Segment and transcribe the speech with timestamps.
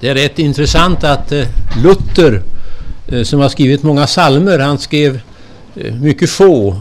[0.00, 1.46] Det är rätt intressant att eh,
[1.82, 2.42] Luther,
[3.08, 5.20] eh, som har skrivit många salmer, han skrev
[5.76, 6.76] eh, mycket få,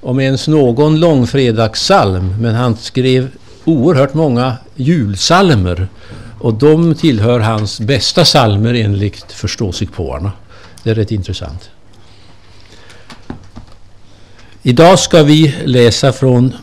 [0.00, 3.28] om ens någon långfredagssalm, men han skrev
[3.64, 5.88] oerhört många julsalmer.
[6.40, 10.32] Och de tillhör hans bästa salmer enligt förståsigpåarna.
[10.82, 11.70] Det är rätt intressant.
[14.62, 16.54] Idag ska vi läsa från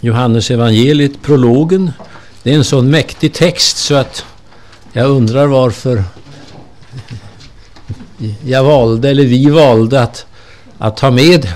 [0.00, 1.92] Johannes evangeliet, prologen.
[2.42, 4.24] Det är en sån mäktig text så att
[4.92, 6.04] jag undrar varför
[8.44, 10.26] jag valde, eller vi valde att,
[10.78, 11.52] att ta med den.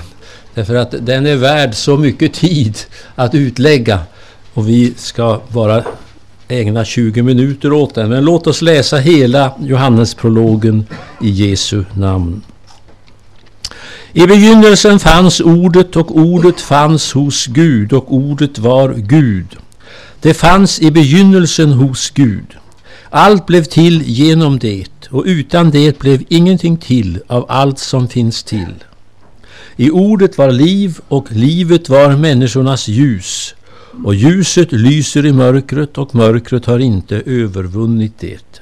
[0.53, 2.77] Därför att den är värd så mycket tid
[3.15, 3.99] att utlägga.
[4.53, 5.83] Och vi ska bara
[6.47, 8.09] ägna 20 minuter åt den.
[8.09, 10.85] Men låt oss läsa hela Johannesprologen
[11.21, 12.41] i Jesu namn.
[14.13, 19.47] I begynnelsen fanns ordet och ordet fanns hos Gud och ordet var Gud.
[20.21, 22.45] Det fanns i begynnelsen hos Gud.
[23.17, 28.43] Allt blev till genom det och utan det blev ingenting till av allt som finns
[28.43, 28.83] till.
[29.75, 33.55] I ordet var liv och livet var människornas ljus
[34.05, 38.61] och ljuset lyser i mörkret och mörkret har inte övervunnit det.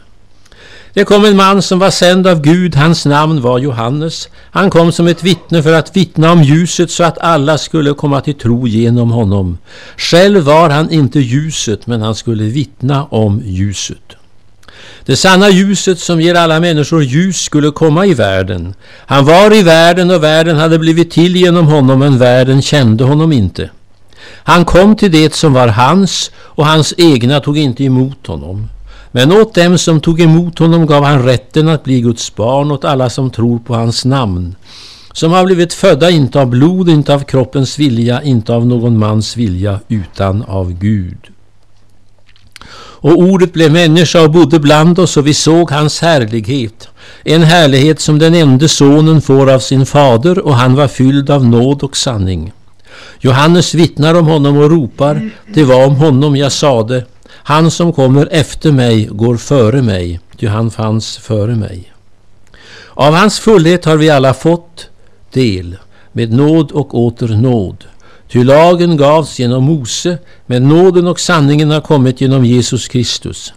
[0.93, 4.29] Det kom en man som var sänd av Gud, hans namn var Johannes.
[4.51, 8.21] Han kom som ett vittne för att vittna om ljuset så att alla skulle komma
[8.21, 9.57] till tro genom honom.
[9.97, 14.17] Själv var han inte ljuset, men han skulle vittna om ljuset.
[15.05, 18.73] Det sanna ljuset som ger alla människor ljus skulle komma i världen.
[19.05, 23.31] Han var i världen och världen hade blivit till genom honom, men världen kände honom
[23.31, 23.69] inte.
[24.43, 28.69] Han kom till det som var hans och hans egna tog inte emot honom.
[29.11, 32.85] Men åt dem som tog emot honom gav han rätten att bli Guds barn åt
[32.85, 34.55] alla som tror på hans namn.
[35.13, 39.37] Som har blivit födda inte av blod, inte av kroppens vilja, inte av någon mans
[39.37, 41.32] vilja, utan av Gud.
[43.03, 46.87] Och ordet blev människa och bodde bland oss och vi såg hans härlighet.
[47.23, 51.45] En härlighet som den enda sonen får av sin fader och han var fylld av
[51.45, 52.51] nåd och sanning.
[53.19, 58.27] Johannes vittnar om honom och ropar, det var om honom jag sade, han som kommer
[58.31, 61.93] efter mig går före mig, ty han fanns före mig.
[62.87, 64.87] Av hans fullhet har vi alla fått
[65.33, 65.77] del,
[66.11, 67.83] med nåd och åter nåd.
[68.33, 73.53] Ty lagen gavs genom Mose, men nåden och sanningen har kommit genom Jesus Kristus.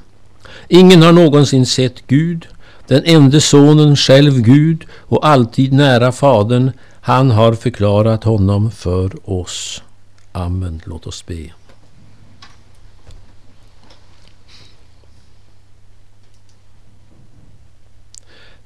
[0.68, 2.46] Ingen har någonsin sett Gud,
[2.86, 9.82] den enda sonen själv Gud och alltid nära Fadern, han har förklarat honom för oss.
[10.32, 10.82] Amen.
[10.84, 11.50] Låt oss be.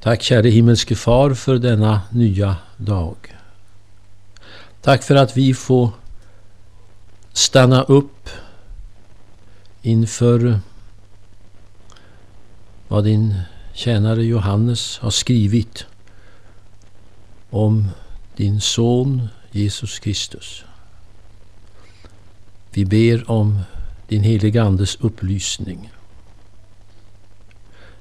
[0.03, 3.16] Tack käre himmelske Far för denna nya dag.
[4.82, 6.00] Tack för att vi får
[7.33, 8.29] stanna upp
[9.83, 10.61] inför
[12.89, 13.35] vad din
[13.75, 15.87] tjänare Johannes har skrivit
[17.51, 17.89] om
[18.37, 20.65] din son Jesus Kristus.
[22.71, 23.61] Vi ber om
[24.09, 25.91] din heliga Andes upplysning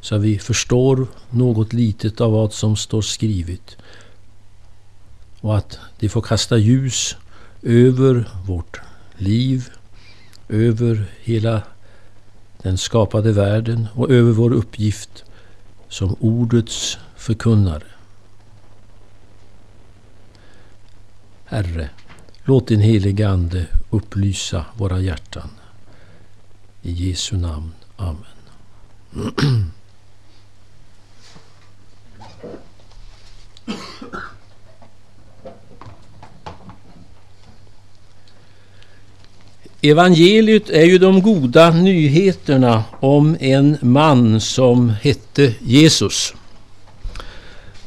[0.02, 3.78] så att vi förstår något litet av vad som står skrivet
[5.42, 7.16] och att det får kasta ljus
[7.62, 8.82] över vårt
[9.22, 9.70] liv,
[10.50, 11.62] över hela
[12.58, 15.24] den skapade världen och över vår uppgift
[15.90, 17.84] som ordets förkunnare.
[21.46, 21.90] Herre,
[22.44, 25.50] låt din helige Ande upplysa våra hjärtan.
[26.82, 27.72] I Jesu namn.
[27.98, 28.26] Amen.
[39.82, 46.34] Evangeliet är ju de goda nyheterna om en man som hette Jesus.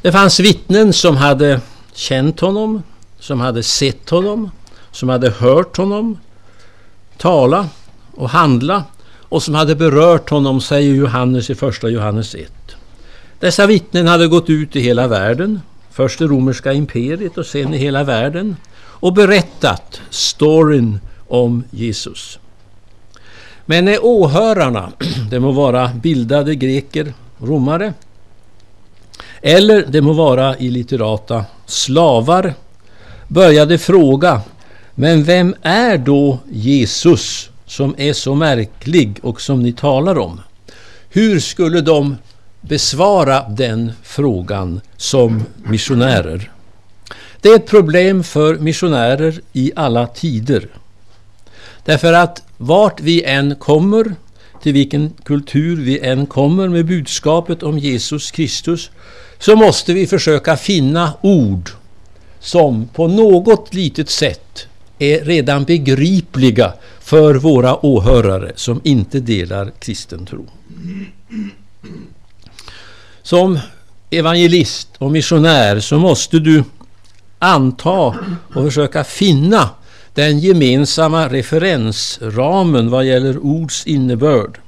[0.01, 1.61] Det fanns vittnen som hade
[1.93, 2.83] känt honom,
[3.19, 4.51] som hade sett honom,
[4.91, 6.17] som hade hört honom
[7.17, 7.67] tala
[8.11, 8.83] och handla
[9.13, 12.51] och som hade berört honom, säger Johannes i första Johannes 1.
[13.39, 17.77] Dessa vittnen hade gått ut i hela världen, först det romerska imperiet och sen i
[17.77, 20.99] hela världen och berättat storyn
[21.33, 22.39] om Jesus.
[23.65, 24.91] Men när åhörarna,
[25.29, 27.93] det må vara bildade greker, romare,
[29.41, 32.53] eller det må vara illiterata slavar,
[33.27, 34.41] började fråga
[34.95, 40.41] Men vem är då Jesus som är så märklig och som ni talar om?
[41.09, 42.15] Hur skulle de
[42.61, 46.51] besvara den frågan som missionärer?
[47.41, 50.67] Det är ett problem för missionärer i alla tider.
[51.85, 54.15] Därför att vart vi än kommer,
[54.61, 58.91] till vilken kultur vi än kommer med budskapet om Jesus Kristus,
[59.39, 61.69] så måste vi försöka finna ord
[62.39, 64.67] som på något litet sätt
[64.99, 70.45] är redan begripliga för våra åhörare som inte delar kristen tro.
[73.21, 73.59] Som
[74.09, 76.63] evangelist och missionär så måste du
[77.39, 78.15] anta
[78.53, 79.69] och försöka finna
[80.13, 84.59] den gemensamma referensramen vad gäller ords innebörd.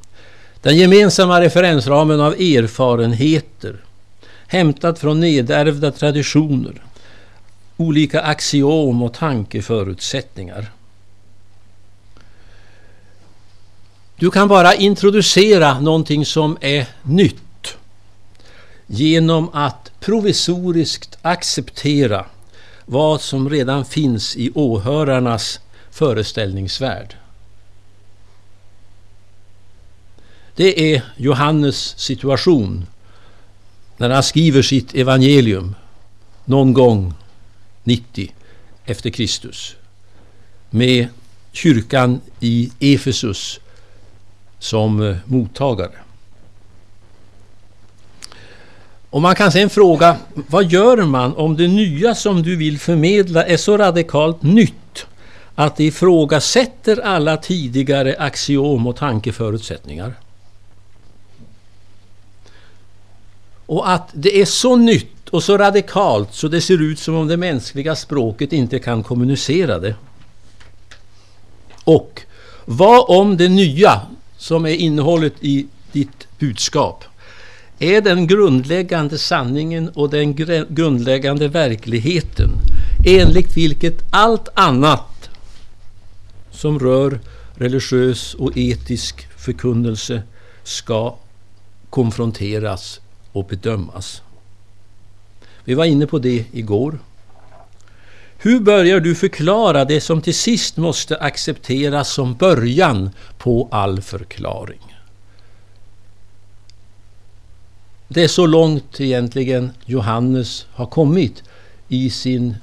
[0.62, 3.76] Den gemensamma referensramen av erfarenheter
[4.48, 6.84] hämtat från nedärvda traditioner,
[7.78, 10.72] olika axiom och tankeförutsättningar.
[14.16, 17.78] Du kan bara introducera någonting som är nytt
[18.88, 22.26] genom att provisoriskt acceptera
[22.86, 25.60] vad som redan finns i åhörarnas
[25.92, 27.16] föreställningsvärld.
[30.56, 32.86] Det är Johannes situation
[33.98, 35.76] när han skriver sitt evangelium
[36.46, 37.14] någon gång
[37.84, 38.34] 90
[38.86, 39.76] efter Kristus
[40.70, 41.08] med
[41.52, 43.60] kyrkan i Efesus
[44.60, 46.05] som mottagare.
[49.10, 53.46] Och man kan sen fråga, vad gör man om det nya som du vill förmedla
[53.46, 55.06] är så radikalt nytt
[55.56, 60.14] att det ifrågasätter alla tidigare axiom och tankeförutsättningar?
[63.66, 67.28] Och att det är så nytt och så radikalt så det ser ut som om
[67.28, 69.96] det mänskliga språket inte kan kommunicera det.
[71.84, 72.22] Och
[72.66, 74.02] vad om det nya
[74.38, 77.04] som är innehållet i ditt budskap
[77.80, 80.36] är den grundläggande sanningen och den
[80.70, 82.52] grundläggande verkligheten
[83.06, 85.30] enligt vilket allt annat
[86.52, 87.20] som rör
[87.56, 90.24] religiös och etisk förkunnelse
[90.64, 91.16] ska
[91.90, 93.02] konfronteras
[93.32, 94.22] och bedömas.
[95.64, 97.00] Vi var inne på det igår.
[98.38, 104.95] Hur börjar du förklara det som till sist måste accepteras som början på all förklaring?
[108.08, 111.44] Det är så långt egentligen Johannes har kommit
[111.88, 112.56] i sin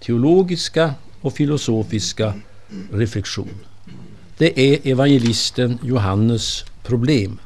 [0.00, 2.34] teologiska och filosofiska
[2.92, 3.58] reflektion.
[4.38, 7.38] Det är evangelisten Johannes problem.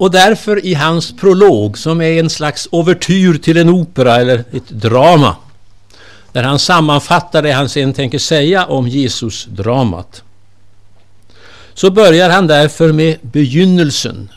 [0.00, 4.68] Och därför i hans prolog, som är en slags overtyr till en opera eller ett
[4.68, 5.36] drama,
[6.32, 10.22] där han sammanfattar det han sen tänker säga om Jesus-dramat,
[11.74, 14.30] så börjar han därför med begynnelsen,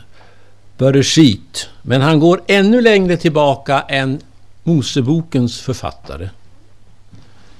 [0.78, 4.20] Bereshit, men han går ännu längre tillbaka än
[4.62, 6.28] Mosebokens författare.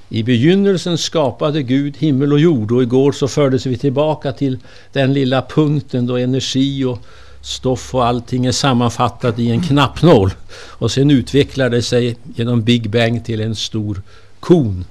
[0.09, 4.59] I begynnelsen skapade Gud himmel och jord och igår så fördes vi tillbaka till
[4.93, 6.99] den lilla punkten då energi och
[7.41, 10.31] stoff och allting är sammanfattat i en knappnål.
[10.55, 14.03] Och sen utvecklar det sig genom Big Bang till en stor
[14.41, 14.85] kon.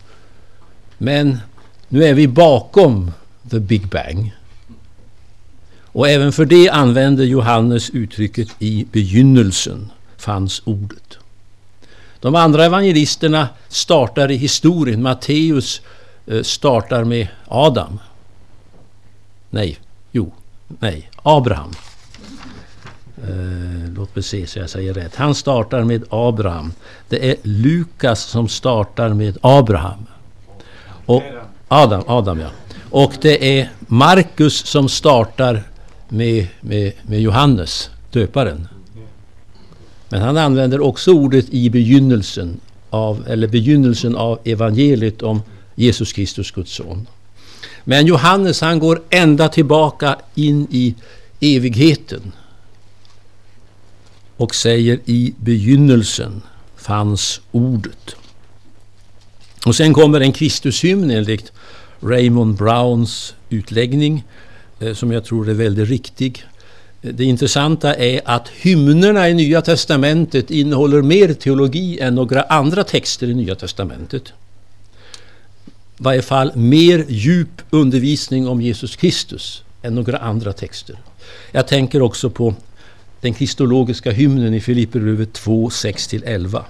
[0.98, 1.38] Men
[1.90, 3.12] nu är vi bakom
[3.50, 4.34] the Big Bang.
[5.94, 11.18] Och även för det använder Johannes uttrycket i begynnelsen fanns ordet.
[12.20, 15.02] De andra evangelisterna startar i historien.
[15.02, 15.82] Matteus
[16.28, 18.00] eh, startar med Adam.
[19.50, 19.80] Nej,
[20.12, 20.32] jo,
[20.68, 21.72] nej, Abraham.
[23.24, 25.16] Eh, låt mig se så jag säger rätt.
[25.16, 26.74] Han startar med Abraham.
[27.10, 30.06] Det är Lukas som startar med Abraham.
[31.06, 31.24] Och
[31.68, 32.50] Adam, Adam ja.
[32.90, 35.64] Och det är Markus som startar
[36.14, 38.68] med, med, med Johannes, döparen.
[40.10, 45.42] Men han använder också ordet i begynnelsen av, eller begynnelsen av evangeliet om
[45.76, 47.08] Jesus Kristus, Guds son.
[47.84, 50.96] Men Johannes han går ända tillbaka in i
[51.40, 52.32] evigheten
[54.38, 56.42] och säger i begynnelsen
[56.76, 58.16] fanns ordet.
[59.66, 61.52] Och sen kommer en Kristushymn enligt
[62.02, 64.24] Raymond Browns utläggning
[64.84, 66.44] Eh, som jag tror är väldigt riktig.
[67.02, 72.84] Eh, det intressanta är att hymnerna i Nya Testamentet innehåller mer teologi än några andra
[72.84, 74.34] texter i Nya Testamentet.
[76.00, 80.96] I varje fall mer djup undervisning om Jesus Kristus än några andra texter.
[81.52, 82.56] Jag tänker också på
[83.22, 86.62] den kristologiska hymnen i Filipperbrevet 2, 6-11.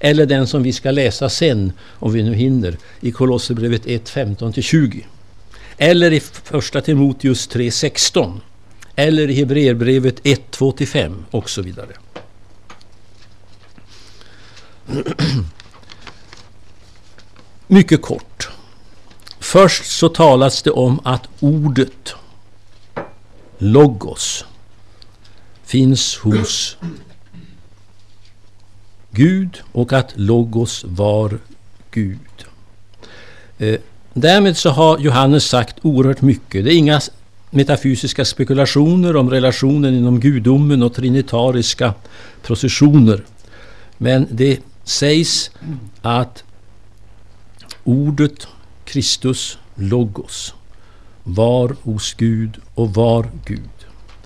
[0.00, 5.02] Eller den som vi ska läsa sen, om vi nu hinner, i Kolosserbrevet 1, 15-20.
[5.82, 8.40] Eller i Första Timoteus 3.16.
[8.96, 11.24] Eller i Hebreerbrevet 1.2-5.
[11.30, 11.92] och så vidare.
[17.66, 18.48] Mycket kort.
[19.38, 22.14] Först så talas det om att ordet
[23.58, 24.44] Logos
[25.64, 26.76] finns hos
[29.10, 31.38] Gud och att Logos var
[31.90, 32.18] Gud.
[33.58, 33.80] Eh,
[34.14, 36.64] Därmed så har Johannes sagt oerhört mycket.
[36.64, 37.00] Det är inga
[37.50, 41.94] metafysiska spekulationer om relationen inom gudomen och trinitariska
[42.42, 43.24] processioner.
[43.98, 45.50] Men det sägs
[46.02, 46.44] att
[47.84, 48.46] ordet
[48.84, 50.54] Kristus, Logos,
[51.22, 53.68] var hos Gud och var Gud.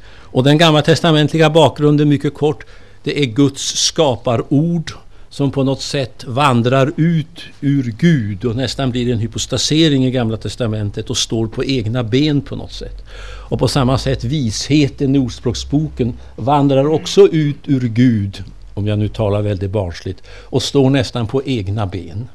[0.07, 2.65] Och den gammaltestamentliga bakgrunden mycket kort,
[3.03, 4.93] det är Guds skaparord
[5.35, 10.37] som på något sätt vandrar ut ur Gud och nästan blir en hypostasering i Gamla
[10.37, 13.05] Testamentet och står på egna ben på något sätt.
[13.49, 19.09] Och på samma sätt visheten i Ordspråksboken vandrar också ut ur Gud, om jag nu
[19.09, 22.29] talar väldigt barnsligt, och står nästan på egna ben.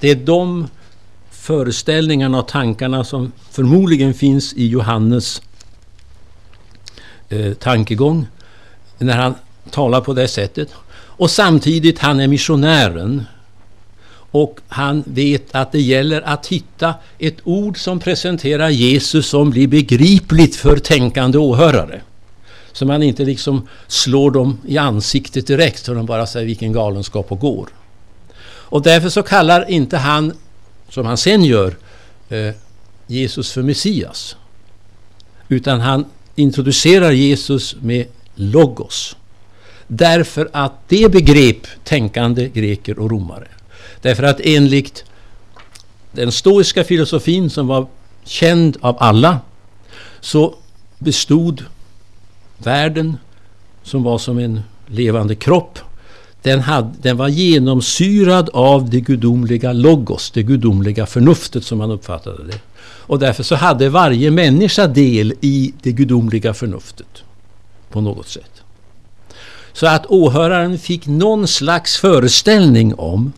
[0.00, 0.68] Det är de
[1.30, 5.42] föreställningarna och tankarna som förmodligen finns i Johannes
[7.28, 8.26] eh, tankegång
[8.98, 9.34] när han
[9.70, 10.68] talar på det sättet.
[11.18, 13.24] Och samtidigt, han är missionären.
[14.30, 19.66] Och han vet att det gäller att hitta ett ord som presenterar Jesus som blir
[19.68, 22.00] begripligt för tänkande åhörare.
[22.72, 27.32] Så man inte liksom slår dem i ansiktet direkt så de bara säger vilken galenskap
[27.32, 27.68] och går.
[28.70, 30.32] Och därför så kallar inte han,
[30.88, 31.76] som han sen gör,
[32.28, 32.54] eh,
[33.06, 34.36] Jesus för Messias.
[35.48, 39.16] Utan han introducerar Jesus med Logos.
[39.88, 43.48] Därför att det begrep tänkande greker och romare.
[44.00, 45.04] Därför att enligt
[46.12, 47.86] den stoiska filosofin som var
[48.24, 49.40] känd av alla
[50.20, 50.54] så
[50.98, 51.64] bestod
[52.58, 53.16] världen
[53.82, 55.78] som var som en levande kropp
[56.42, 62.44] den, hade, den var genomsyrad av det gudomliga logos, det gudomliga förnuftet som man uppfattade
[62.44, 62.60] det.
[62.80, 67.22] Och därför så hade varje människa del i det gudomliga förnuftet
[67.90, 68.57] på något sätt.
[69.72, 73.32] Så att åhöraren fick någon slags föreställning om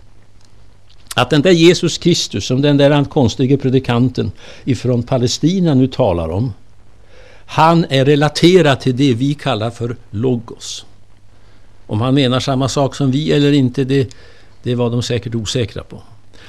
[1.14, 4.32] att den där Jesus Kristus, som den där konstige predikanten
[4.64, 6.52] ifrån Palestina nu talar om,
[7.46, 10.84] han är relaterad till det vi kallar för logos.
[11.86, 14.14] Om han menar samma sak som vi eller inte, det,
[14.62, 16.02] det var de säkert osäkra på.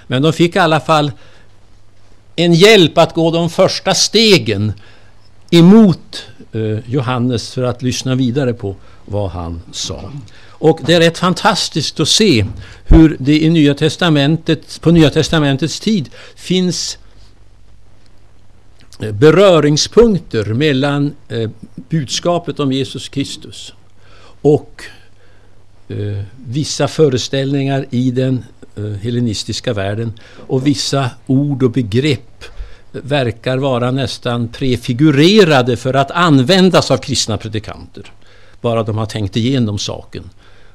[0.08, 1.12] Men de fick i alla fall
[2.36, 4.74] en hjälp att gå de första stegen
[5.50, 8.76] emot eh, Johannes för att lyssna vidare på
[9.12, 10.12] vad han sa.
[10.62, 12.46] Och det är rätt fantastiskt att se
[12.86, 16.98] hur det i Nya Testamentet, på Nya Testamentets tid finns
[19.00, 21.50] eh, beröringspunkter mellan eh,
[21.90, 23.74] budskapet om Jesus Kristus
[24.42, 24.84] och
[25.88, 28.44] eh, vissa föreställningar i den
[29.02, 30.14] hellenistiska världen
[30.48, 32.44] och vissa ord och begrepp
[32.92, 38.12] verkar vara nästan prefigurerade för att användas av kristna predikanter.
[38.62, 40.30] Bara de har tänkt igenom saken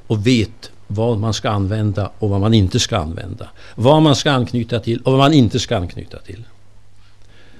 [0.07, 3.49] och vet vad man ska använda och vad man inte ska använda.
[3.75, 6.45] Vad man ska anknyta till och vad man inte ska anknyta till.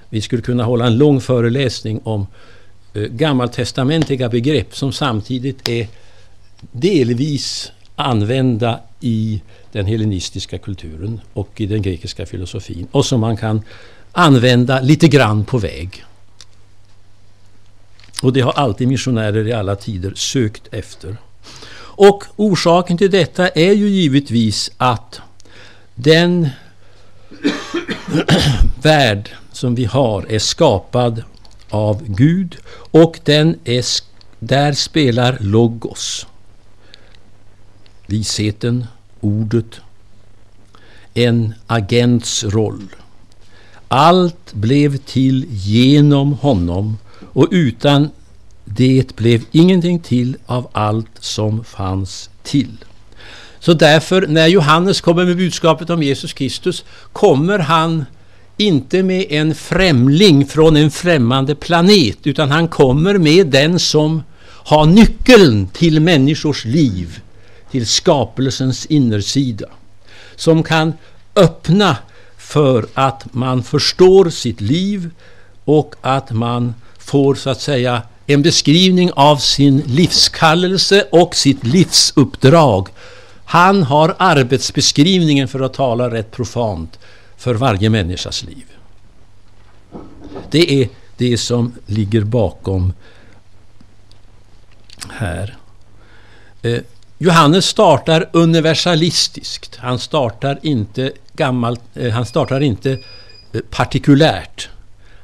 [0.09, 2.27] Vi skulle kunna hålla en lång föreläsning om
[2.95, 5.89] eh, gammaltestamentliga begrepp som samtidigt är
[6.73, 9.43] delvis använda i
[9.73, 13.63] den hellenistiska kulturen och i den grekiska filosofin och som man kan
[14.13, 16.05] använda lite grann på väg.
[18.23, 21.17] Och det har alltid missionärer i alla tider sökt efter.
[21.79, 25.21] Och orsaken till detta är ju givetvis att
[25.95, 26.49] den
[28.83, 31.23] värld som vi har är skapad
[31.71, 32.57] av Gud
[32.91, 33.85] och den är,
[34.39, 36.27] där spelar Logos
[38.07, 38.87] visheten,
[39.21, 39.81] ordet,
[41.15, 42.89] en agents roll.
[43.89, 46.99] Allt blev till genom honom
[47.37, 48.11] och utan
[48.65, 52.85] det blev ingenting till av allt som fanns till.
[53.59, 58.05] Så därför, när Johannes kommer med budskapet om Jesus Kristus, kommer han
[58.57, 64.87] inte med en främling från en främmande planet, utan han kommer med den som har
[64.87, 67.21] nyckeln till människors liv
[67.71, 69.69] till skapelsens innersida.
[70.37, 70.93] Som kan
[71.35, 71.97] öppna
[72.37, 75.11] för att man förstår sitt liv
[75.65, 76.75] och att man
[77.07, 82.89] får så att säga en beskrivning av sin livskallelse och sitt livsuppdrag.
[83.45, 86.99] Han har arbetsbeskrivningen, för att tala rätt profant,
[87.37, 88.65] för varje människas liv.
[90.51, 92.93] Det är det som ligger bakom
[95.11, 95.57] här.
[96.63, 96.81] Eh,
[97.19, 99.77] Johannes startar universalistiskt.
[99.77, 102.91] Han startar inte, gammalt, eh, han startar inte
[103.53, 104.69] eh, partikulärt.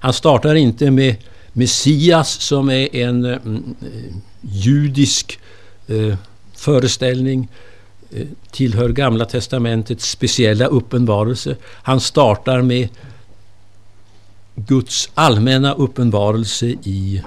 [0.01, 1.17] Han startar inte med
[1.53, 5.39] Messias som är en eh, mm, eh, judisk
[5.87, 6.17] eh,
[6.55, 7.49] föreställning
[8.11, 11.57] eh, tillhör Gamla testamentets speciella uppenbarelse.
[11.65, 12.89] Han startar med
[14.55, 17.23] Guds allmänna uppenbarelse i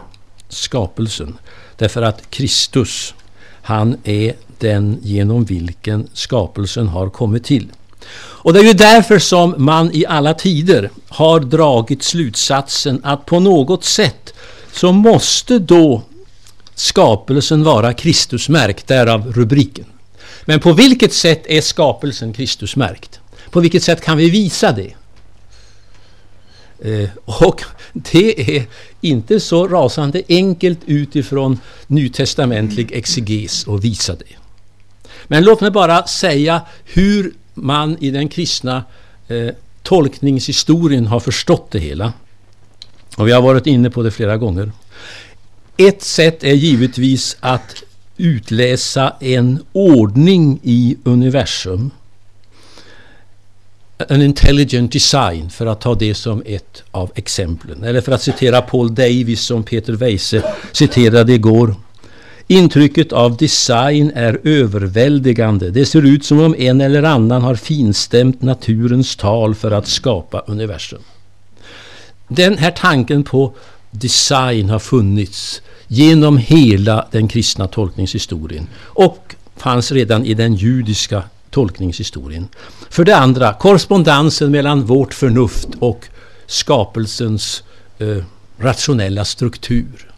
[0.49, 1.37] skapelsen.
[1.77, 3.13] Därför att Kristus,
[3.61, 7.71] han är den genom vilken skapelsen har kommit till.
[8.13, 13.39] Och det är ju därför som man i alla tider har dragit slutsatsen att på
[13.39, 14.33] något sätt
[14.73, 16.01] så måste då
[16.75, 19.85] skapelsen vara Kristusmärkt, därav rubriken.
[20.45, 23.19] Men på vilket sätt är skapelsen Kristusmärkt?
[23.49, 24.93] På vilket sätt kan vi visa det?
[26.79, 27.61] Eh, och
[27.93, 28.65] det är
[29.01, 34.35] inte så rasande enkelt utifrån nytestamentlig exeges att visa det.
[35.27, 38.83] Men låt mig bara säga hur man i den kristna
[39.27, 39.49] eh,
[39.83, 42.13] tolkningshistorien har förstått det hela.
[43.17, 44.71] Och vi har varit inne på det flera gånger.
[45.77, 47.83] Ett sätt är givetvis att
[48.17, 51.91] utläsa en ordning i universum.
[53.97, 57.83] En intelligent design, för att ta det som ett av exemplen.
[57.83, 61.75] Eller för att citera Paul Davis som Peter Weise citerade igår.
[62.47, 65.71] Intrycket av design är överväldigande.
[65.71, 70.39] Det ser ut som om en eller annan har finstämt naturens tal för att skapa
[70.39, 71.01] universum.
[72.27, 73.53] Den här tanken på
[73.91, 82.47] design har funnits genom hela den kristna tolkningshistorien och fanns redan i den judiska tolkningshistorien.
[82.89, 86.05] För det andra, korrespondensen mellan vårt förnuft och
[86.47, 87.63] skapelsens
[87.99, 88.17] eh,
[88.57, 90.14] rationella struktur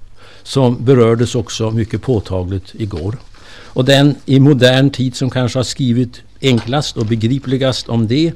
[0.48, 3.18] som berördes också mycket påtagligt igår.
[3.50, 8.32] Och den i modern tid som kanske har skrivit enklast och begripligast om det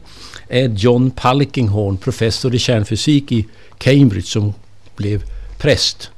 [0.48, 4.54] är John Palkinghorn, professor i kärnfysik i Cambridge som
[4.96, 5.24] blev
[5.58, 6.10] präst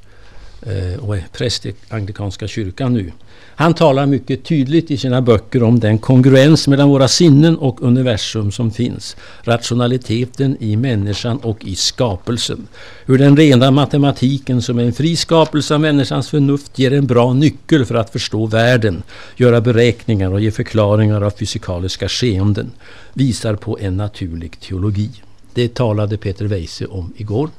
[0.62, 3.12] eh, och är präst i anglikanska kyrkan nu.
[3.56, 8.52] Han talar mycket tydligt i sina böcker om den kongruens mellan våra sinnen och universum
[8.52, 9.16] som finns.
[9.42, 12.66] Rationaliteten i människan och i skapelsen.
[13.06, 17.32] Hur den rena matematiken som är en fri skapelse av människans förnuft ger en bra
[17.32, 19.02] nyckel för att förstå världen,
[19.36, 22.70] göra beräkningar och ge förklaringar av fysikaliska skeenden.
[23.12, 25.10] Visar på en naturlig teologi.
[25.54, 27.50] Det talade Peter Weise om igår.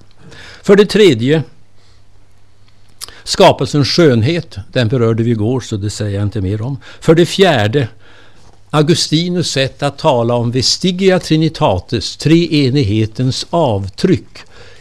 [0.63, 1.43] För det tredje
[3.28, 6.78] Skapelsens skönhet, den berörde vi igår så det säger jag inte mer om.
[7.00, 7.88] För det fjärde,
[8.70, 14.40] Augustinus sätt att tala om vestigia trinitatis, treenighetens avtryck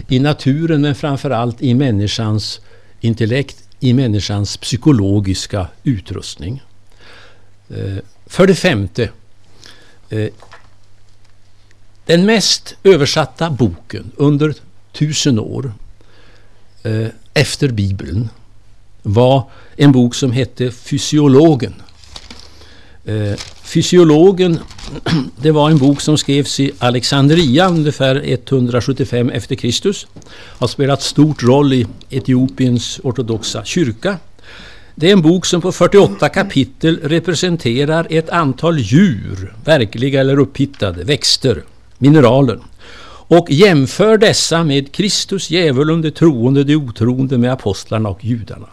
[0.08, 2.60] i naturen men framförallt i människans
[3.00, 6.62] intellekt, i människans psykologiska utrustning.
[7.68, 9.10] Eh, för det femte,
[10.10, 10.28] eh,
[12.06, 14.54] den mest översatta boken under
[14.92, 15.72] tusen år
[16.82, 18.28] eh, efter Bibeln
[19.02, 21.74] var en bok som hette Fysiologen.
[23.04, 24.58] Eh, Fysiologen
[25.42, 30.06] det var en bok som skrevs i Alexandria ungefär 175 efter Kristus.
[30.32, 34.18] Har spelat stort roll i Etiopiens ortodoxa kyrka.
[34.94, 41.04] Det är en bok som på 48 kapitel representerar ett antal djur, verkliga eller upphittade,
[41.04, 41.62] växter,
[41.98, 42.58] mineraler
[43.38, 48.68] och jämför dessa med Kristus, djävulen, de troende, de otroende, med apostlarna och judarna.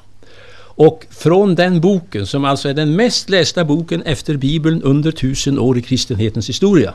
[0.58, 5.60] Och från den boken, som alltså är den mest lästa boken efter Bibeln under tusen
[5.60, 6.94] år i kristenhetens historia.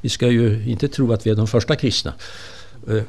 [0.00, 2.12] Vi ska ju inte tro att vi är de första kristna.
[2.88, 3.02] Eh,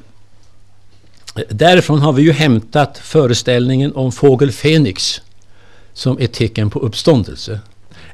[1.50, 5.22] därifrån har vi ju hämtat föreställningen om fågel Fenix
[5.94, 7.60] som ett tecken på uppståndelse.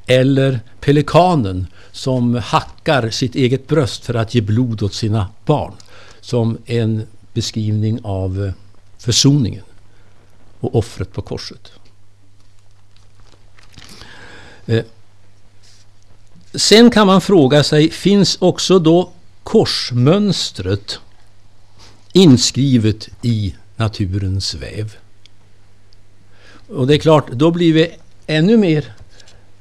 [0.06, 5.74] Eller pelikanen som hackar sitt eget bröst för att ge blod åt sina barn.
[6.22, 8.54] Som en beskrivning av eh,
[8.98, 9.64] försoningen
[10.60, 11.72] och offret på korset.
[14.66, 14.84] Eh,
[16.54, 19.12] sen kan man fråga sig, finns också då
[19.44, 21.00] korsmönstret
[22.14, 24.96] inskrivet i naturens väv?
[26.68, 27.96] Och det är klart, då blir vi
[28.28, 28.94] ännu mer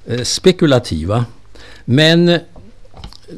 [0.06, 1.24] Eh, spekulativa.
[1.84, 2.38] Men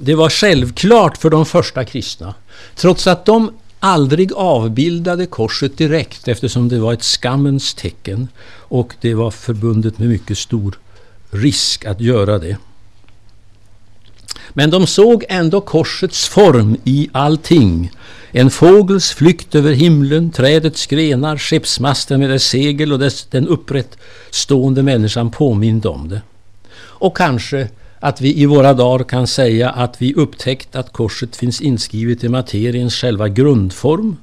[0.00, 2.34] det var självklart för de första kristna,
[2.74, 9.14] trots att de aldrig avbildade korset direkt eftersom det var ett skammens tecken och det
[9.14, 10.78] var förbundet med mycket stor
[11.30, 12.56] risk att göra det.
[14.48, 17.90] Men de såg ändå korsets form i allting.
[18.30, 24.82] En fågels flykt över himlen, trädets grenar, skeppsmasten med dess segel och dess, den upprättstående
[24.82, 26.20] människan påminde om det.
[27.02, 27.68] Och kanske
[28.00, 32.28] att vi i våra dagar kan säga att vi upptäckt att korset finns inskrivet i
[32.28, 34.16] materiens själva grundform.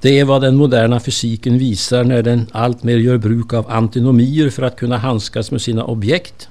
[0.00, 4.62] Det är vad den moderna fysiken visar när den alltmer gör bruk av antinomier för
[4.62, 6.48] att kunna handskas med sina objekt.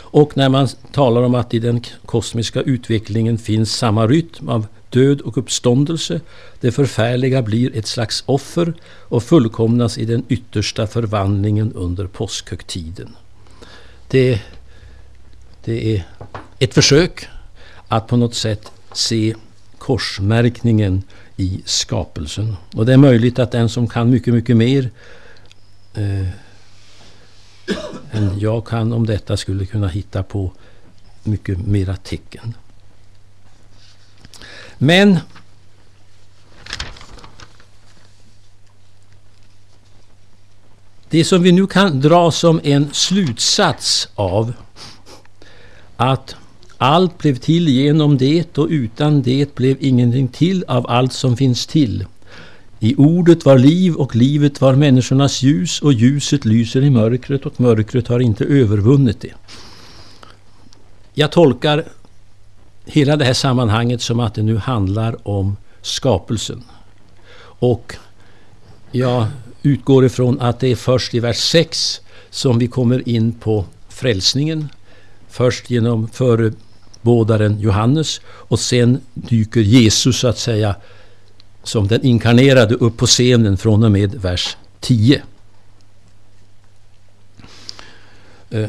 [0.00, 5.20] Och när man talar om att i den kosmiska utvecklingen finns samma rytm av död
[5.20, 6.20] och uppståndelse.
[6.60, 13.16] Det förfärliga blir ett slags offer och fullkomnas i den yttersta förvandlingen under påskhögtiden.
[14.08, 14.40] Det,
[15.66, 16.04] det är
[16.58, 17.28] ett försök
[17.88, 19.34] att på något sätt se
[19.78, 21.02] korsmärkningen
[21.36, 22.56] i skapelsen.
[22.74, 24.90] Och det är möjligt att den som kan mycket, mycket mer
[25.94, 26.28] eh,
[28.10, 30.52] än jag kan om detta skulle kunna hitta på
[31.22, 32.54] mycket mera tecken.
[34.78, 35.18] Men
[41.10, 44.52] det som vi nu kan dra som en slutsats av
[45.96, 46.36] att
[46.78, 51.66] allt blev till genom det och utan det blev ingenting till av allt som finns
[51.66, 52.04] till.
[52.80, 57.60] I ordet var liv och livet var människornas ljus och ljuset lyser i mörkret och
[57.60, 59.32] mörkret har inte övervunnit det.
[61.14, 61.84] Jag tolkar
[62.84, 66.62] hela det här sammanhanget som att det nu handlar om skapelsen.
[67.58, 67.96] Och
[68.90, 69.26] jag
[69.62, 74.68] utgår ifrån att det är först i vers 6 som vi kommer in på frälsningen.
[75.36, 80.76] Först genom förebådaren Johannes och sen dyker Jesus så att säga
[81.62, 85.22] som den inkarnerade upp på scenen från och med vers 10.
[88.50, 88.68] Eh.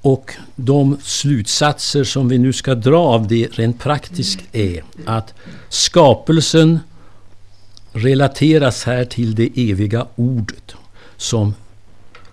[0.00, 5.34] Och de slutsatser som vi nu ska dra av det rent praktiskt är att
[5.68, 6.80] skapelsen
[7.92, 10.74] relateras här till det eviga ordet
[11.20, 11.54] som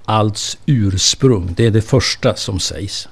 [0.06, 1.54] allts ursprung.
[1.58, 3.08] Det är det första som sägs.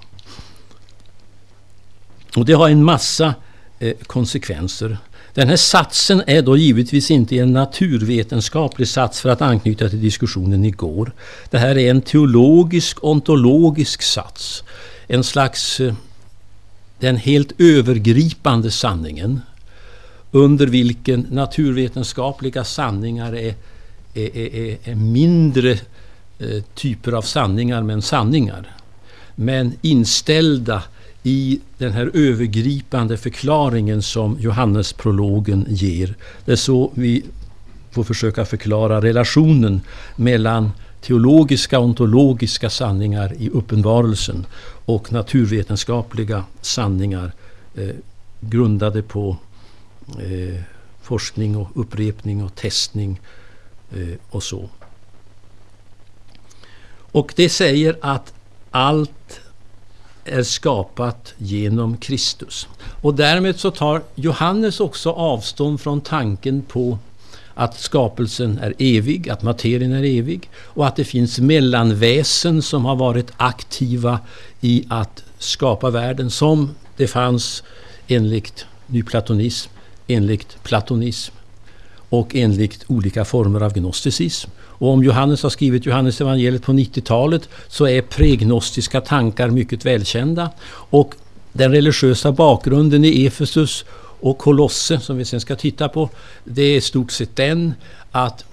[2.35, 3.35] Och det har en massa
[3.79, 4.97] eh, konsekvenser.
[5.33, 10.65] Den här satsen är då givetvis inte en naturvetenskaplig sats för att anknyta till diskussionen
[10.65, 11.11] igår.
[11.49, 14.63] Det här är en teologisk, ontologisk sats.
[15.07, 15.93] En slags eh,
[16.99, 19.41] den helt övergripande sanningen
[20.31, 23.55] under vilken naturvetenskapliga sanningar är,
[24.15, 25.71] är, är, är mindre
[26.39, 28.75] eh, typer av sanningar men sanningar.
[29.35, 30.83] Men inställda
[31.23, 36.15] i den här övergripande förklaringen som Johannesprologen ger.
[36.45, 37.23] Det är så vi
[37.91, 39.81] får försöka förklara relationen
[40.15, 44.45] mellan teologiska ontologiska sanningar i uppenbarelsen
[44.85, 47.31] och naturvetenskapliga sanningar
[47.75, 47.89] eh,
[48.39, 49.37] grundade på
[50.19, 50.61] eh,
[51.01, 53.44] forskning och upprepning och testning eh,
[53.91, 54.69] Eh, och så.
[57.11, 58.33] Och det säger att
[58.71, 59.39] allt
[60.25, 62.67] är skapat genom Kristus.
[63.01, 66.97] Och därmed så tar Johannes också avstånd från tanken på
[67.53, 72.95] att skapelsen är evig, att materien är evig och att det finns mellanväsen som har
[72.95, 74.19] varit aktiva
[74.61, 77.63] i att skapa världen som det fanns
[78.07, 79.71] enligt nyplatonism,
[80.07, 81.33] enligt platonism
[82.09, 84.49] och enligt olika former av gnosticism.
[84.59, 90.49] Och om Johannes har skrivit Johannes evangeliet på 90-talet så är pregnostiska tankar mycket välkända.
[90.69, 91.15] Och
[91.53, 93.85] den religiösa bakgrunden i Efesus
[94.19, 96.09] och Kolosse som vi sen ska titta på,
[96.43, 97.73] det är i stort sett den
[98.11, 98.45] att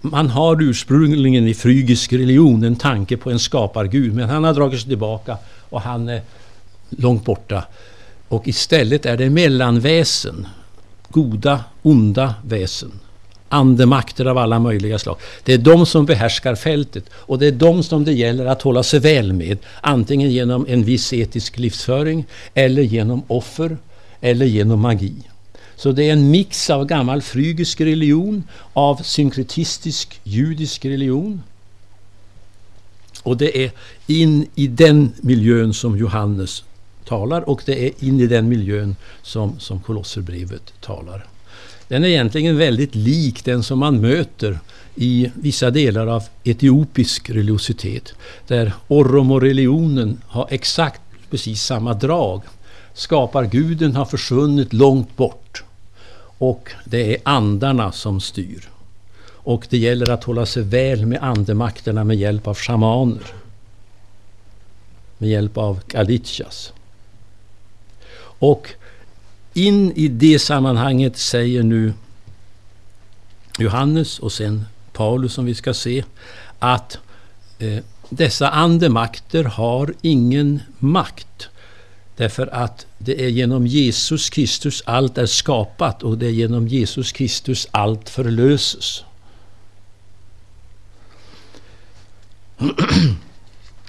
[0.00, 4.80] man har ursprungligen i frygisk religion en tanke på en skapargud men han har dragit
[4.80, 5.36] sig tillbaka
[5.70, 6.22] och han är
[6.90, 7.64] långt borta.
[8.28, 10.46] Och istället är det mellanväsen,
[11.14, 12.92] goda, onda väsen
[13.48, 15.16] andemakter av alla möjliga slag.
[15.44, 18.82] Det är de som behärskar fältet och det är de som det gäller att hålla
[18.82, 19.58] sig väl med.
[19.80, 22.24] Antingen genom en viss etisk livsföring
[22.54, 23.76] eller genom offer
[24.20, 25.14] eller genom magi.
[25.76, 31.42] Så det är en mix av gammal frygisk religion, av synkretistisk judisk religion.
[33.22, 33.70] Och det är
[34.06, 36.64] in i den miljön som Johannes
[37.04, 41.26] talar och det är in i den miljön som, som Kolosserbrevet talar.
[41.88, 44.58] Den är egentligen väldigt lik den som man möter
[44.94, 48.12] i vissa delar av etiopisk religiositet.
[48.46, 52.42] Där Oromo-religionen har exakt precis samma drag.
[52.94, 55.64] Skaparguden har försvunnit långt bort.
[56.38, 58.68] Och det är andarna som styr.
[59.26, 63.34] Och det gäller att hålla sig väl med andemakterna med hjälp av shamaner.
[65.18, 66.72] Med hjälp av Kalichas.
[68.44, 68.68] Och
[69.54, 71.92] in i det sammanhanget säger nu
[73.58, 76.04] Johannes och sen Paulus som vi ska se
[76.58, 76.98] att
[77.58, 77.78] eh,
[78.08, 81.48] dessa andemakter har ingen makt
[82.16, 87.12] Därför att det är genom Jesus Kristus allt är skapat och det är genom Jesus
[87.12, 89.04] Kristus allt förlöses.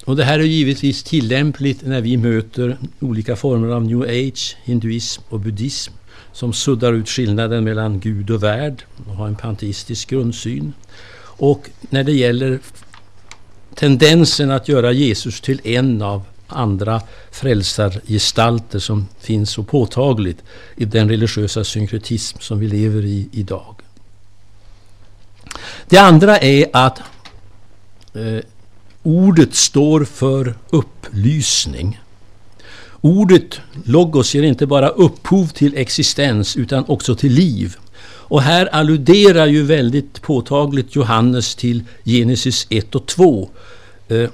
[0.06, 5.22] Och det här är givetvis tillämpligt när vi möter olika former av new age, hinduism
[5.30, 5.94] och buddhism
[6.32, 10.74] som suddar ut skillnaden mellan Gud och värld och har en panteistisk grundsyn.
[11.38, 12.60] Och när det gäller
[13.76, 20.44] tendensen att göra Jesus till en av andra frälsargestalter som finns så påtagligt
[20.76, 23.76] i den religiösa synkretism som vi lever i idag.
[25.90, 27.00] Det andra är att
[28.14, 28.40] eh,
[29.06, 32.00] ordet står för upplysning.
[33.02, 37.76] Ordet logos ger inte bara upphov till existens utan också till liv.
[38.28, 43.50] Och här alluderar ju väldigt påtagligt Johannes till Genesis 1 och 2.
[44.08, 44.30] Eh,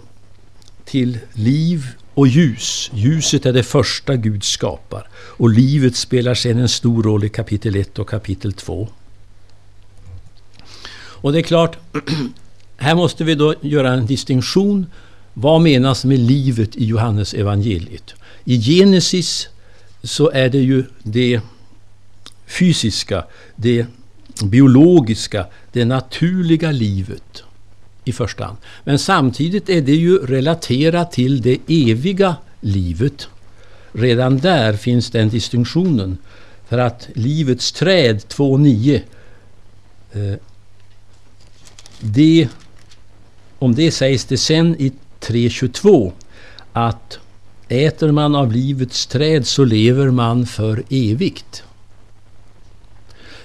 [0.85, 2.91] till liv och ljus.
[2.93, 5.07] Ljuset är det första Gud skapar.
[5.13, 8.89] Och livet spelar sedan en stor roll i kapitel 1 och kapitel 2.
[10.93, 11.77] Och det är klart,
[12.81, 14.85] här måste vi då göra en distinktion.
[15.33, 18.13] Vad menas med livet i Johannes evangeliet?
[18.45, 19.47] I Genesis
[20.03, 21.41] så är det ju det
[22.47, 23.23] fysiska,
[23.55, 23.85] det
[24.43, 27.43] biologiska, det naturliga livet
[28.05, 28.57] i första hand.
[28.83, 33.27] Men samtidigt är det ju relaterat till det eviga livet.
[33.91, 36.17] Redan där finns den distinktionen.
[36.67, 39.01] För att livets träd 2.9
[40.11, 40.39] eh,
[41.99, 42.49] det,
[43.61, 46.11] om det sägs det sen i 3.22
[46.73, 47.19] att
[47.67, 51.63] äter man av livets träd så lever man för evigt.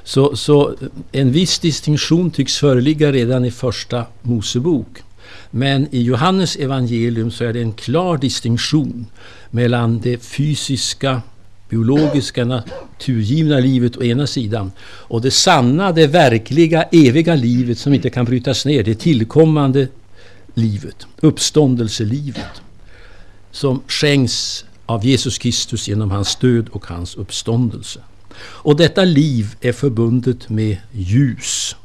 [0.02, 0.74] Så, så
[1.12, 5.02] en viss distinktion tycks föreligga redan i första Mosebok.
[5.50, 9.06] Men i Johannes evangelium så är det en klar distinktion
[9.50, 11.22] mellan det fysiska,
[11.68, 18.10] biologiska, naturgivna livet å ena sidan och det sanna, det verkliga, eviga livet som inte
[18.10, 19.88] kan brytas ner, det tillkommande
[20.56, 22.62] livet, uppståndelselivet
[23.50, 28.00] som skänks av Jesus Kristus genom hans död och hans uppståndelse.
[28.38, 31.76] Och detta liv är förbundet med ljus.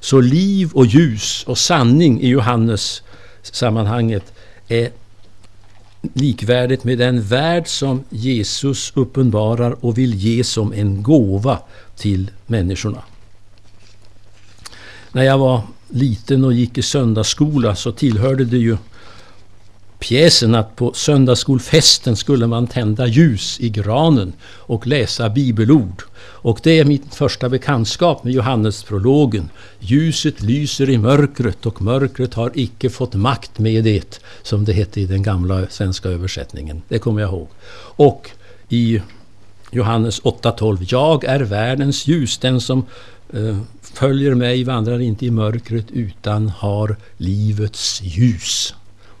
[0.00, 3.02] Så liv och ljus och sanning i Johannes
[3.42, 4.32] sammanhanget
[4.68, 4.90] är
[6.12, 11.58] likvärdigt med den värld som Jesus uppenbarar och vill ge som en gåva
[11.96, 13.02] till människorna.
[15.12, 18.76] När jag var liten och gick i söndagsskola så tillhörde det ju
[20.00, 26.02] pjäsen att på söndagsskolfesten skulle man tända ljus i granen och läsa bibelord.
[26.20, 29.50] Och det är min första bekantskap med Johannesprologen.
[29.78, 35.00] Ljuset lyser i mörkret och mörkret har icke fått makt med det, som det hette
[35.00, 36.82] i den gamla svenska översättningen.
[36.88, 37.48] Det kommer jag ihåg.
[37.96, 38.30] Och
[38.68, 39.02] i
[39.70, 40.86] Johannes 8.12.
[40.88, 42.38] Jag är världens ljus.
[42.38, 42.86] Den som
[43.32, 43.58] eh,
[43.94, 48.74] följer mig vandrar inte i mörkret utan har livets ljus.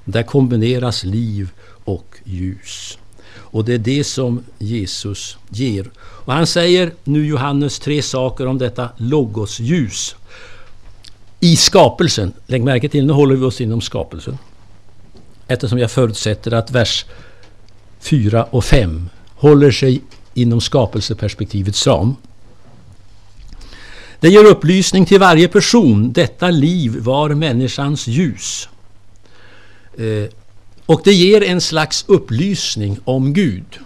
[0.04, 1.50] Där kombineras liv
[1.84, 2.98] och ljus.
[3.32, 5.90] Och det är det som Jesus ger.
[5.98, 10.16] Och han säger nu Johannes tre saker om detta logosljus.
[11.40, 14.38] I skapelsen, lägg märke till nu håller vi oss inom skapelsen.
[15.46, 17.04] Eftersom jag förutsätter att vers
[18.00, 20.02] 4 och 5 håller sig
[20.34, 22.16] inom skapelseperspektivets ram.
[24.20, 26.12] Det ger upplysning till varje person.
[26.12, 28.68] Detta liv var människans ljus.
[29.98, 30.30] Eh,
[30.86, 33.78] och det ger en slags upplysning om Gud.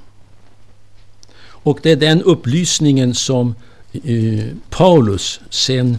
[1.47, 3.55] Och det är den upplysningen som
[3.93, 5.99] eh, Paulus sen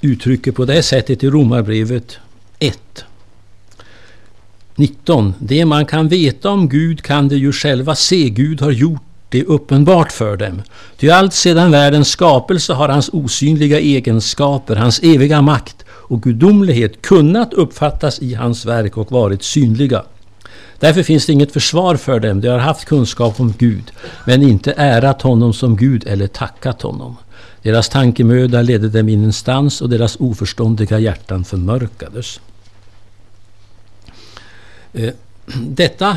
[0.00, 2.18] uttrycker på det sättet i Romarbrevet
[2.58, 3.04] 1.
[4.74, 5.34] 19.
[5.38, 8.28] Det man kan veta om Gud kan de ju själva se.
[8.28, 10.62] Gud har gjort det uppenbart för dem.
[10.96, 17.54] Ty allt sedan världens skapelse har hans osynliga egenskaper, hans eviga makt och gudomlighet kunnat
[17.54, 20.02] uppfattas i hans verk och varit synliga.
[20.78, 22.40] Därför finns det inget försvar för dem.
[22.40, 23.92] De har haft kunskap om Gud,
[24.26, 27.16] men inte ärat honom som Gud eller tackat honom.
[27.62, 32.40] Deras tankemöda ledde dem ingenstans och deras oförståndiga hjärtan förmörkades.
[34.92, 35.10] Eh,
[35.54, 36.16] detta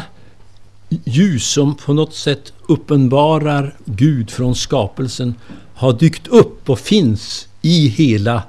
[1.03, 5.35] ljus som på något sätt uppenbarar Gud från skapelsen
[5.73, 8.43] har dykt upp och finns i hela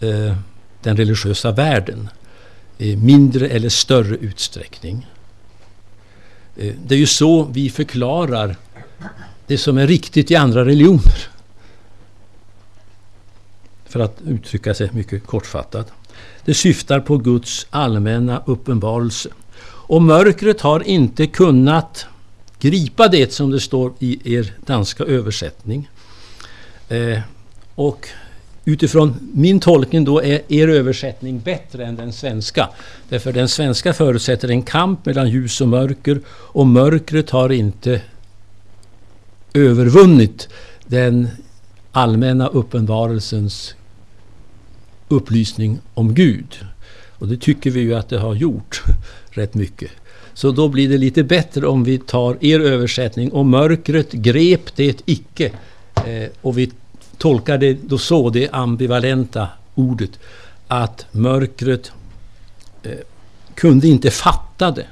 [0.00, 0.36] eh,
[0.82, 2.08] den religiösa världen
[2.78, 5.06] i mindre eller större utsträckning.
[6.56, 8.56] Eh, det är ju så vi förklarar
[9.46, 11.28] det som är riktigt i andra religioner.
[13.84, 15.92] För att uttrycka sig mycket kortfattat.
[16.44, 19.28] Det syftar på Guds allmänna uppenbarelse.
[19.88, 22.06] Och mörkret har inte kunnat
[22.60, 25.88] gripa det som det står i er danska översättning.
[26.88, 27.18] Eh,
[27.74, 28.08] och
[28.64, 32.68] utifrån min tolkning då är er översättning bättre än den svenska.
[33.08, 38.00] Därför den svenska förutsätter en kamp mellan ljus och mörker och mörkret har inte
[39.54, 40.48] övervunnit
[40.86, 41.28] den
[41.92, 43.74] allmänna uppenbarelsens
[45.08, 46.58] upplysning om Gud.
[47.18, 48.82] Och det tycker vi ju att det har gjort
[49.30, 49.90] rätt mycket.
[50.34, 55.02] Så då blir det lite bättre om vi tar er översättning och mörkret grep det
[55.06, 55.52] icke.
[55.94, 56.72] Eh, och vi
[57.18, 60.10] tolkar det då så, det ambivalenta ordet,
[60.68, 61.92] att mörkret
[62.82, 62.90] eh,
[63.54, 64.86] kunde inte fatta det.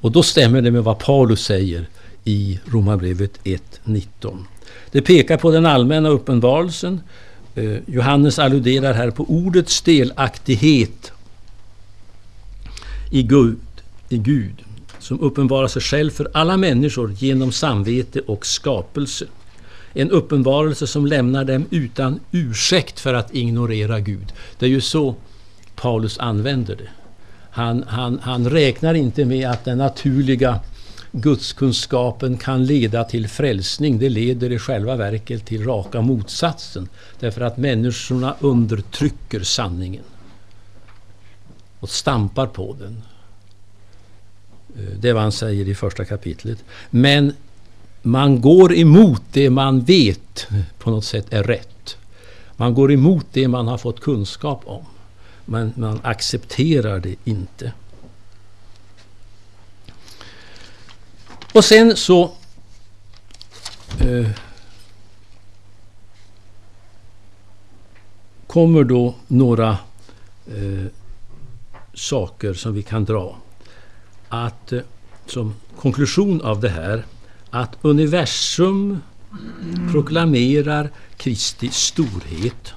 [0.00, 1.88] Och då stämmer det med vad Paulus säger
[2.24, 4.44] i Romarbrevet 1.19.
[4.90, 7.00] Det pekar på den allmänna uppenbarelsen.
[7.56, 11.12] Eh, Johannes alluderar här på ordets delaktighet
[13.10, 13.58] i Gud,
[14.08, 14.62] i Gud
[14.98, 19.24] som uppenbarar sig själv för alla människor genom samvete och skapelse.
[19.92, 24.32] En uppenbarelse som lämnar dem utan ursäkt för att ignorera Gud.
[24.58, 25.14] Det är ju så
[25.76, 26.88] Paulus använder det.
[27.50, 30.60] Han, han, han räknar inte med att den naturliga
[31.20, 33.98] gudskunskapen kan leda till frälsning.
[33.98, 36.88] Det leder i själva verket till raka motsatsen.
[37.20, 40.04] Därför att människorna undertrycker sanningen.
[41.80, 43.02] Och stampar på den.
[44.76, 46.64] Eh, det är vad han säger i första kapitlet.
[46.90, 47.32] Men
[48.02, 50.46] man går emot det man vet
[50.78, 51.96] på något sätt är rätt.
[52.56, 54.84] Man går emot det man har fått kunskap om.
[55.44, 57.72] Men man accepterar det inte.
[61.56, 62.30] Och sen så
[64.00, 64.30] eh,
[68.46, 69.78] kommer då några
[70.46, 70.86] eh,
[71.94, 73.36] saker som vi kan dra.
[74.28, 74.80] Att eh,
[75.26, 77.04] som konklusion av det här
[77.50, 79.00] att universum
[79.92, 82.72] proklamerar Kristi storhet.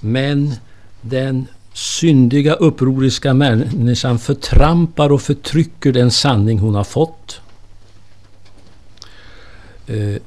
[0.00, 0.54] Men
[1.00, 7.40] den syndiga upproriska människan förtrampar och förtrycker den sanning hon har fått.
[9.88, 10.22] Eh,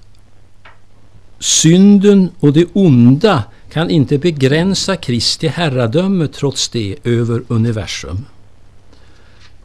[1.40, 8.26] synden och det onda kan inte begränsa Kristi herradöme trots det över universum.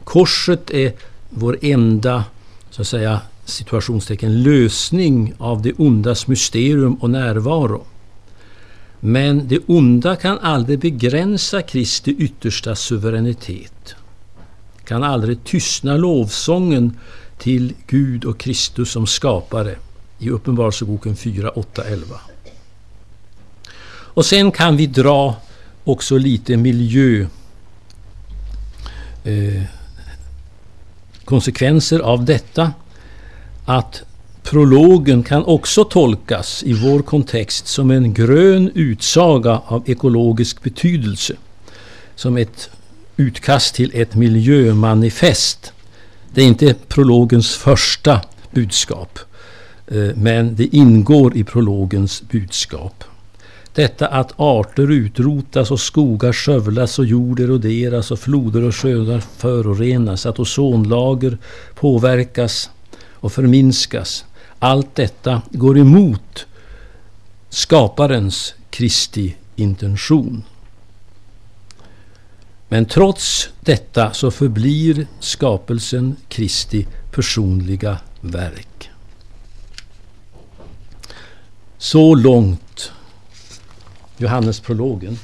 [0.03, 0.93] Korset är
[1.29, 2.23] vår enda
[2.69, 7.85] så att säga situationstecken lösning av det ondas mysterium och närvaro.
[8.99, 13.95] Men det onda kan aldrig begränsa Kristi yttersta suveränitet.
[14.83, 16.97] Kan aldrig tystna lovsången
[17.37, 19.75] till Gud och Kristus som skapare
[20.19, 22.15] i Uppenbarelseboken 4, 8, 11.
[23.89, 25.35] Och sen kan vi dra
[25.83, 27.25] också lite miljö
[29.23, 29.63] eh,
[31.25, 32.71] konsekvenser av detta
[33.65, 34.03] att
[34.43, 41.33] prologen kan också tolkas i vår kontext som en grön utsaga av ekologisk betydelse.
[42.15, 42.69] Som ett
[43.17, 45.73] utkast till ett miljömanifest.
[46.33, 49.19] Det är inte prologens första budskap.
[49.87, 53.03] Eh, men det ingår i prologens budskap.
[53.73, 60.25] Detta att arter utrotas och skogar skövlas och jord eroderas och floder och sjöar förorenas,
[60.25, 61.37] att ozonlager
[61.75, 62.69] påverkas
[63.13, 64.25] och förminskas.
[64.59, 66.45] Allt detta går emot
[67.49, 70.43] skaparens Kristi intention.
[72.69, 78.89] Men trots detta så förblir skapelsen Kristi personliga verk.
[81.77, 82.91] Så långt
[84.17, 85.19] Johannesprologen.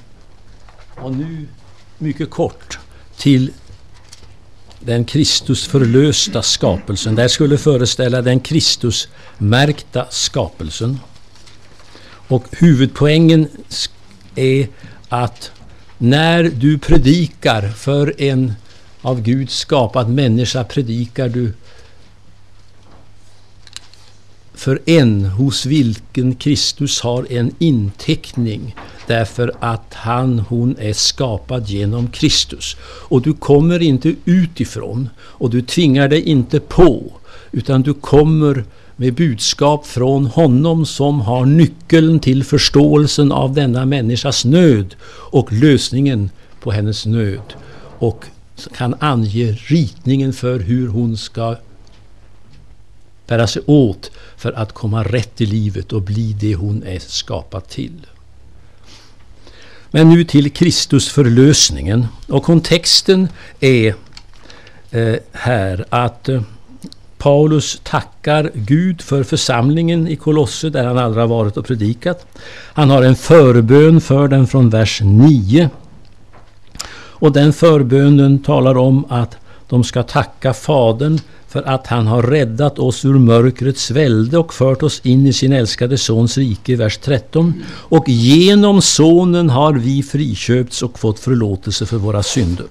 [0.96, 1.48] Och nu
[1.98, 2.80] mycket kort
[3.18, 3.52] till
[4.80, 7.16] den Kristusförlösta skapelsen.
[7.16, 11.00] Det skulle föreställa den Kristusmärkta skapelsen.
[12.28, 13.48] Och huvudpoängen
[14.36, 14.68] är
[15.10, 15.52] att
[15.98, 18.54] när du predikar för en
[19.02, 21.54] av Gud skapad människa predikar du
[24.54, 28.76] för en hos vilken Kristus har en inteckning
[29.08, 32.76] därför att han, hon är skapad genom Kristus.
[32.84, 37.04] Och du kommer inte utifrån och du tvingar dig inte på
[37.51, 38.64] utan du kommer
[38.95, 44.95] med budskap från honom som har nyckeln till förståelsen av denna människas nöd
[45.32, 46.30] och lösningen
[46.62, 47.54] på hennes nöd
[47.99, 48.26] och
[48.78, 51.56] kan ange ritningen för hur hon ska
[53.34, 57.67] bära sig åt för att komma rätt i livet och bli det hon är skapad
[57.67, 58.07] till.
[59.91, 62.07] Men nu till Kristus förlösningen.
[62.27, 63.27] Och kontexten
[63.59, 63.95] är
[64.91, 66.41] eh, här att eh,
[67.17, 72.27] Paulus tackar Gud för församlingen i Kolosse där han aldrig har varit och predikat.
[72.73, 75.69] Han har en förbön för den från vers 9.
[77.23, 79.38] Och den förbönen talar om att
[79.74, 84.84] de ska tacka Fadern för att han har räddat oss ur mörkrets välde och fört
[84.84, 87.53] oss in i sin älskade Sons rike, vers 13.
[87.69, 92.65] Och genom Sonen har vi friköpts och fått förlåtelse för våra synder.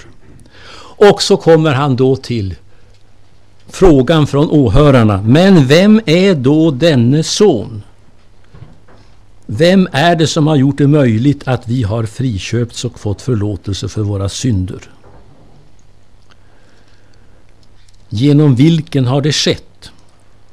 [0.81, 2.55] Och så kommer han då till
[3.69, 5.23] frågan från åhörarna.
[5.23, 7.83] Men vem är då denne son?
[9.47, 13.89] Vem är det som har gjort det möjligt att vi har friköpts och fått förlåtelse
[13.89, 14.89] för våra synder?
[18.15, 19.91] Genom vilken har det skett?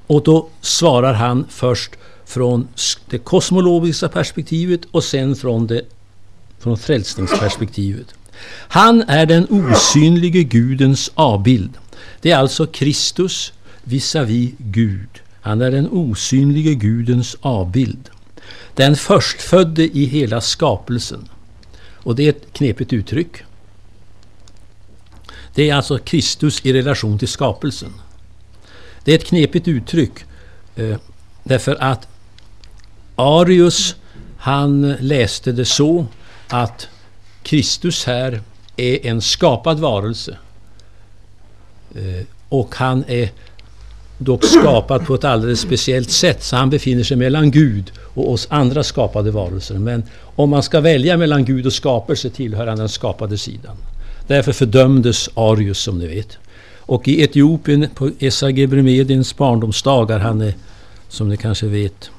[0.08, 1.92] Och då svarar han först
[2.26, 2.68] från
[3.10, 5.82] det kosmologiska perspektivet och sen från, det,
[6.60, 8.08] från frälsningsperspektivet.
[8.50, 11.72] Han är den osynlige Gudens avbild.
[12.22, 13.54] Det är alltså Kristus
[13.84, 15.10] visavi Gud.
[15.42, 18.10] Han är den osynlige Gudens avbild.
[18.74, 21.30] Den förstfödde i hela skapelsen.
[21.94, 23.44] Och det är ett knepigt uttryck.
[25.60, 27.94] Det är alltså Kristus i relation till skapelsen.
[29.04, 30.12] Det är ett knepigt uttryck
[30.76, 30.98] eh,
[31.44, 32.08] därför att
[33.16, 33.96] Arius
[34.38, 36.06] han läste det så
[36.48, 36.88] att
[37.44, 38.42] Kristus här
[38.78, 40.38] är en skapad varelse.
[41.96, 43.30] Eh, och han är
[44.18, 48.48] dock skapad på ett alldeles speciellt sätt, så han befinner sig mellan Gud och oss
[48.50, 49.76] andra skapade varelser.
[49.76, 50.04] Men
[50.36, 53.78] om man ska välja mellan Gud och skapelse tillhör han den skapade sidan.
[54.30, 56.38] Därför fördömdes Arius som ni vet.
[56.80, 60.54] Och i Etiopien på Esa Gebremedins barndomsdagar, han är
[61.08, 62.10] som ni kanske vet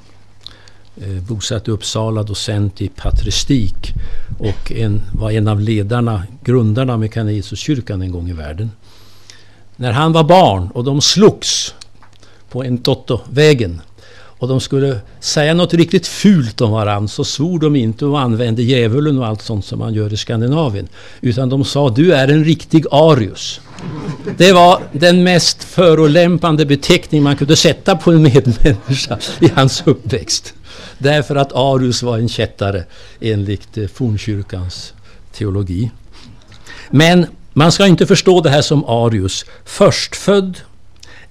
[0.97, 3.93] eh, bosatt i Uppsala, docent i patristik
[4.39, 8.71] och en, var en av ledarna, grundarna av Mekanesuskyrkan en gång i världen.
[9.75, 11.75] När han var barn och de slogs
[12.49, 13.81] på en Toto-vägen
[14.41, 18.63] och de skulle säga något riktigt fult om varandra så svor de inte och använde
[18.63, 20.87] djävulen och allt sånt som man gör i Skandinavien.
[21.21, 23.61] Utan de sa du är en riktig arius.
[24.37, 30.53] Det var den mest förolämpande beteckning man kunde sätta på en medmänniska i hans uppväxt.
[30.97, 32.83] Därför att arius var en kättare
[33.19, 34.93] enligt eh, fornkyrkans
[35.31, 35.91] teologi.
[36.89, 39.45] Men man ska inte förstå det här som arius.
[39.65, 40.57] Förstfödd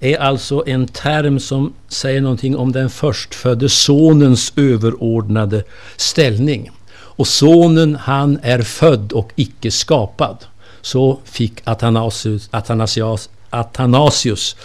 [0.00, 5.64] är alltså en term som säger någonting om den förstfödde sonens överordnade
[5.96, 6.70] ställning.
[6.92, 10.36] Och sonen han är född och icke skapad.
[10.80, 14.56] Så fick Athanasius, Athanasius, Athanasius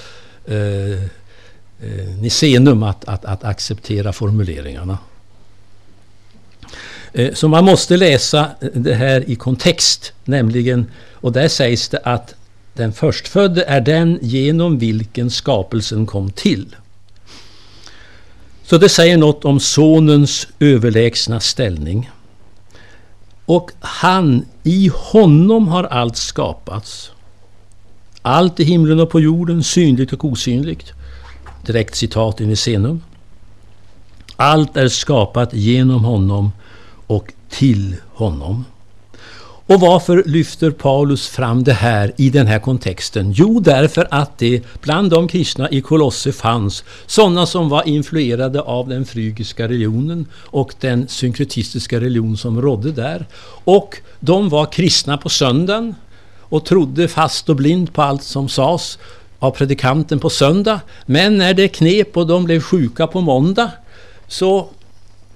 [0.45, 4.97] eh, eh, Nicenum att, att, att acceptera formuleringarna.
[7.13, 12.35] Eh, så man måste läsa det här i kontext, nämligen, och där sägs det att
[12.75, 16.75] den förstfödde är den genom vilken skapelsen kom till.
[18.63, 22.09] Så det säger något om sonens överlägsna ställning.
[23.45, 27.11] Och han, i honom har allt skapats.
[28.21, 30.93] Allt i himlen och på jorden, synligt och osynligt.
[31.65, 33.01] Direkt citat in i Senum.
[34.35, 36.51] Allt är skapat genom honom
[37.07, 38.65] och till honom.
[39.67, 43.31] Och varför lyfter Paulus fram det här i den här kontexten?
[43.31, 48.89] Jo, därför att det bland de kristna i Kolosse fanns sådana som var influerade av
[48.89, 53.25] den frygiska religionen och den synkretistiska religion som rådde där.
[53.63, 55.95] Och de var kristna på söndagen
[56.39, 58.97] och trodde fast och blind på allt som sades
[59.39, 60.79] av predikanten på söndag.
[61.05, 63.71] Men när det knep och de blev sjuka på måndag
[64.27, 64.67] så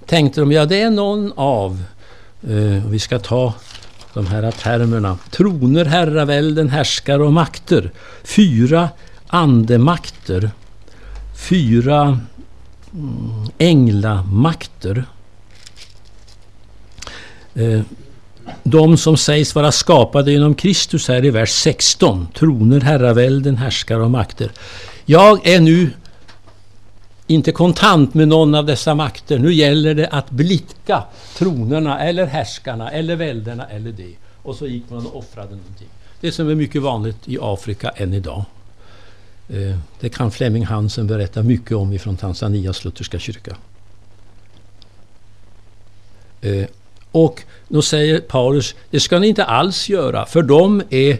[0.06, 1.82] tänkte de, ja det är någon av,
[2.42, 3.54] eh, vi ska ta
[4.14, 5.18] de här termerna.
[5.30, 7.90] Troner, herravälden, härskare och makter.
[8.24, 8.88] Fyra
[9.26, 10.50] andemakter.
[11.48, 12.20] Fyra
[12.94, 15.04] mm, änglamakter.
[17.54, 17.80] Eh,
[18.62, 22.28] de som sägs vara skapade genom Kristus här i vers 16.
[22.34, 24.50] Troner, herravälden, härskare och makter.
[25.04, 25.90] Jag är nu
[27.30, 29.38] inte kontant med någon av dessa makter.
[29.38, 31.04] Nu gäller det att blicka
[31.36, 34.14] tronerna eller härskarna eller välderna eller det.
[34.42, 35.88] Och så gick man och offrade någonting.
[36.20, 38.44] Det som är mycket vanligt i Afrika än idag.
[39.48, 43.56] Eh, det kan Flemming Hansen berätta mycket om ifrån Tanzanias lutherska kyrka.
[46.40, 46.66] Eh,
[47.12, 51.18] och då säger Paulus, det ska ni inte alls göra, för de är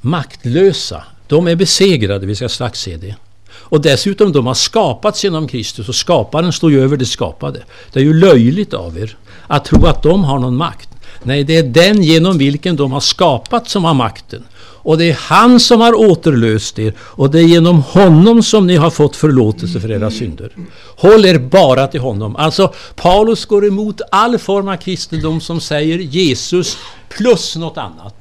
[0.00, 1.04] maktlösa.
[1.26, 3.16] De är besegrade, vi ska strax se det.
[3.60, 7.62] Och dessutom, de har skapats genom Kristus och skaparen står ju över det skapade.
[7.92, 10.88] Det är ju löjligt av er att tro att de har någon makt.
[11.22, 14.44] Nej, det är den genom vilken de har skapat som har makten.
[14.82, 18.76] Och det är han som har återlöst er och det är genom honom som ni
[18.76, 20.52] har fått förlåtelse för era synder.
[20.96, 22.36] Håll er bara till honom.
[22.36, 28.19] Alltså Paulus går emot all form av kristendom som säger Jesus plus något annat.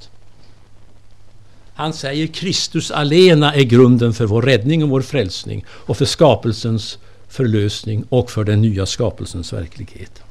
[1.79, 6.97] Han säger Kristus alena är grunden för vår räddning och vår frälsning och för skapelsens
[7.27, 10.21] förlösning och för den nya skapelsens verklighet.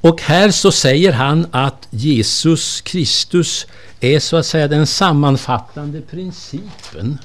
[0.00, 3.66] Och här så säger han att Jesus Kristus
[4.00, 7.18] är så att säga den sammanfattande principen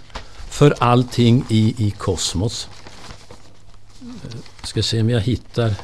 [0.50, 2.70] för allting i, i kosmos.
[4.60, 5.76] Jag ska se om jag hittar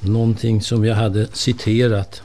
[0.00, 2.22] någonting som jag hade citerat.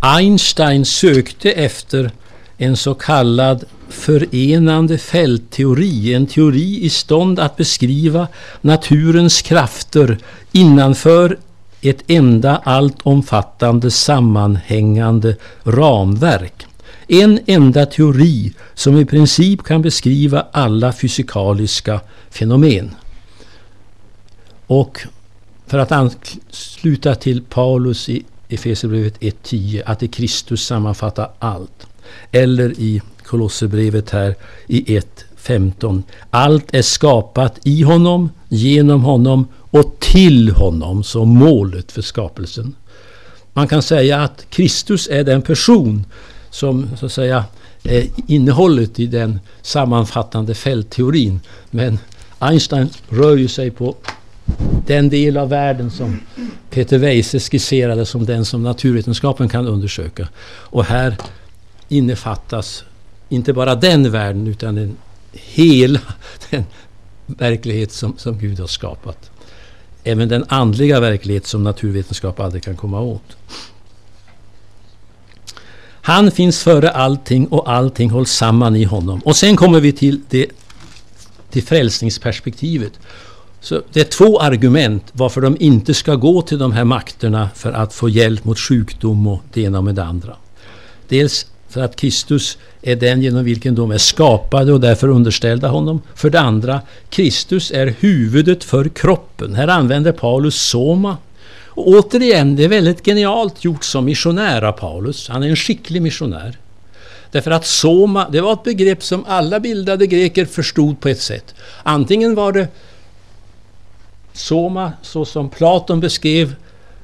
[0.00, 2.10] Einstein sökte efter
[2.56, 8.28] en så kallad förenande fältteori, en teori i stånd att beskriva
[8.60, 10.18] naturens krafter
[10.52, 11.38] innanför
[11.80, 16.66] ett enda alltomfattande sammanhängande ramverk.
[17.08, 22.00] En enda teori som i princip kan beskriva alla fysikaliska
[22.30, 22.90] fenomen.
[24.66, 25.00] Och
[25.68, 31.86] för att ansluta till Paulus i Efesierbrevet 1.10 att i Kristus sammanfattar allt.
[32.32, 34.34] Eller i Kolosserbrevet här
[34.66, 36.02] i 1.15.
[36.30, 42.74] Allt är skapat i honom, genom honom och till honom som målet för skapelsen.
[43.52, 46.04] Man kan säga att Kristus är den person
[46.50, 47.44] som så att säga
[47.82, 51.40] är innehållet i den sammanfattande fältteorin.
[51.70, 51.98] Men
[52.38, 53.94] Einstein rör ju sig på
[54.86, 56.20] den del av världen som
[56.70, 60.28] Peter Weise skisserade som den som naturvetenskapen kan undersöka.
[60.46, 61.16] Och här
[61.88, 62.84] innefattas
[63.28, 64.96] inte bara den världen utan den,
[65.32, 66.00] hela
[66.50, 66.64] den
[67.26, 69.30] verklighet som, som Gud har skapat.
[70.04, 73.36] Även den andliga verklighet som naturvetenskap aldrig kan komma åt.
[76.08, 79.20] Han finns före allting och allting hålls samman i honom.
[79.24, 80.46] Och sen kommer vi till, det,
[81.50, 82.92] till frälsningsperspektivet.
[83.60, 87.72] Så det är två argument varför de inte ska gå till de här makterna för
[87.72, 90.36] att få hjälp mot sjukdom och det ena med det andra.
[91.08, 96.02] Dels för att Kristus är den genom vilken de är skapade och därför underställda honom.
[96.14, 96.80] För det andra,
[97.10, 99.54] Kristus är huvudet för kroppen.
[99.54, 101.16] Här använder Paulus soma.
[101.66, 105.28] Och återigen, det är väldigt genialt gjort som missionär av Paulus.
[105.28, 106.58] Han är en skicklig missionär.
[107.30, 111.54] Därför att soma, det var ett begrepp som alla bildade greker förstod på ett sätt.
[111.82, 112.68] Antingen var det
[114.38, 116.54] soma, så som Platon beskrev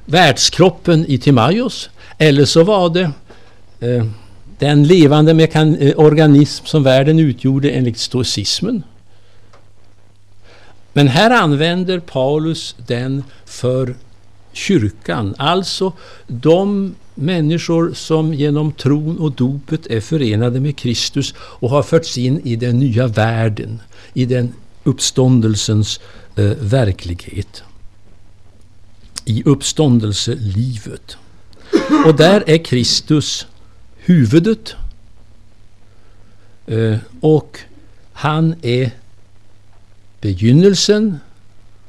[0.05, 3.11] världskroppen i Timaios, eller så var det
[3.79, 4.05] eh,
[4.59, 8.83] den levande mekan- eh, organism som världen utgjorde enligt stoicismen.
[10.93, 13.95] Men här använder Paulus den för
[14.53, 15.93] kyrkan, alltså
[16.27, 22.41] de människor som genom tron och dopet är förenade med Kristus och har förts in
[22.43, 23.81] i den nya världen,
[24.13, 25.99] i den uppståndelsens
[26.35, 27.63] eh, verklighet.
[29.25, 31.17] I uppståndelselivet.
[32.05, 33.47] Och där är Kristus
[33.97, 34.75] huvudet.
[36.67, 37.59] Eh, och
[38.13, 38.91] han är
[40.21, 41.19] begynnelsen,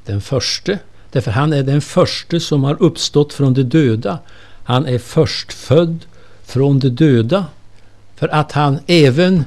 [0.05, 0.79] den förste.
[1.11, 4.19] Därför han är den förste som har uppstått från de döda.
[4.65, 5.99] Han är förstfödd
[6.45, 7.47] från de döda.
[8.17, 9.45] För att han även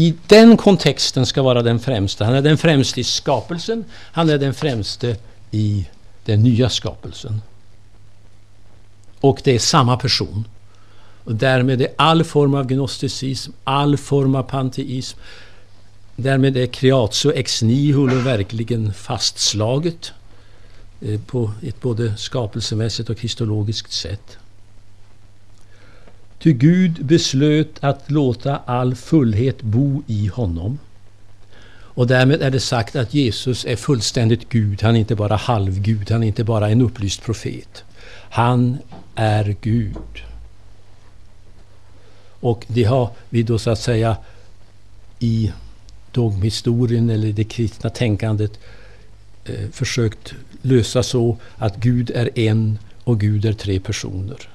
[0.00, 2.24] i den kontexten ska vara den främste.
[2.24, 3.84] Han är den främste i skapelsen.
[3.92, 5.16] Han är den främste
[5.50, 5.88] i
[6.24, 7.42] den nya skapelsen.
[9.20, 10.44] Och det är samma person.
[11.24, 15.18] Och därmed är all form av gnosticism, all form av panteism,
[16.16, 20.12] därmed är creatio ex nihilo verkligen fastslaget
[21.00, 24.38] eh, på ett både skapelsemässigt och kristologiskt sätt.
[26.42, 30.78] Ty Gud beslöt att låta all fullhet bo i honom.
[31.72, 34.82] Och därmed är det sagt att Jesus är fullständigt Gud.
[34.82, 37.84] Han är inte bara halvgud, han är inte bara en upplyst profet.
[38.30, 38.78] Han
[39.14, 40.22] är Gud.
[42.40, 44.16] Och det har vi då så att säga
[45.18, 45.52] i
[46.12, 48.58] dogmhistorien eller det kristna tänkandet
[49.44, 54.48] eh, försökt lösa så att Gud är en och Gud är tre personer.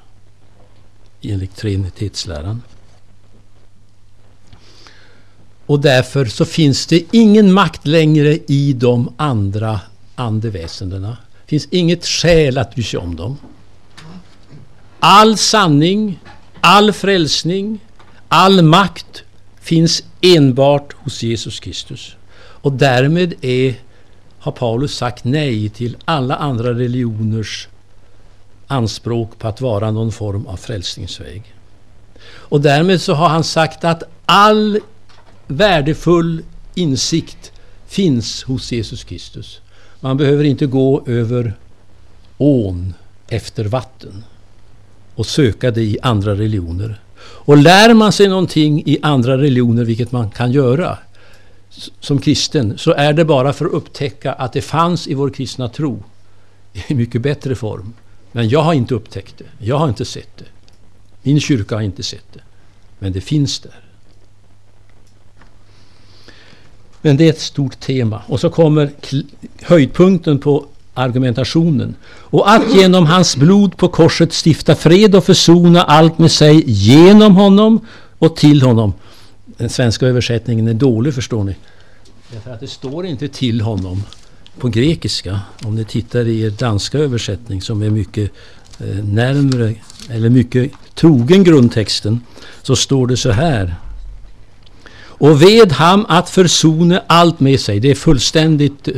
[1.32, 2.62] Enligt trinitetsläran.
[5.66, 9.80] Och därför så finns det ingen makt längre i de andra
[10.16, 11.18] andeväsendena.
[11.46, 13.38] Det finns inget skäl att bry sig om dem.
[15.00, 16.20] All sanning
[16.68, 17.80] All frälsning,
[18.28, 19.24] all makt
[19.62, 22.16] finns enbart hos Jesus Kristus.
[22.36, 23.76] Och därmed är,
[24.40, 27.68] har Paulus sagt nej till alla andra religioners
[28.68, 31.56] anspråk på att vara någon form av frälsningsväg.
[32.28, 34.80] Och därmed så har han sagt att all
[35.48, 36.44] värdefull
[36.76, 37.52] insikt
[37.88, 39.62] finns hos Jesus Kristus.
[40.00, 41.54] Man behöver inte gå över
[42.38, 42.94] ån
[43.28, 44.24] efter vatten
[45.16, 47.02] och söka det i andra religioner.
[47.20, 50.98] Och lär man sig någonting i andra religioner, vilket man kan göra
[52.00, 55.70] som kristen, så är det bara för att upptäcka att det fanns i vår kristna
[55.70, 56.04] tro
[56.88, 57.94] i mycket bättre form.
[58.36, 59.66] Men jag har inte upptäckt det.
[59.66, 60.46] Jag har inte sett det.
[61.22, 62.40] Min kyrka har inte sett det.
[63.00, 63.80] Men det finns där.
[67.02, 68.22] Men det är ett stort tema.
[68.28, 68.92] Och så kommer
[69.62, 71.96] höjdpunkten på argumentationen.
[72.06, 77.36] Och att genom hans blod på korset stifta fred och försona allt med sig genom
[77.36, 77.86] honom
[78.20, 78.94] och till honom.
[79.46, 81.56] Den svenska översättningen är dålig förstår ni.
[82.32, 84.04] Därför att det står inte till honom
[84.60, 85.40] på grekiska.
[85.64, 88.32] Om ni tittar i er danska översättning som är mycket
[88.80, 89.76] eh, närmre
[90.10, 92.22] eller mycket trogen grundtexten
[92.62, 93.76] så står det så här.
[95.18, 97.80] Och ved ham att försona allt med sig.
[97.80, 98.94] Det är fullständigt eh,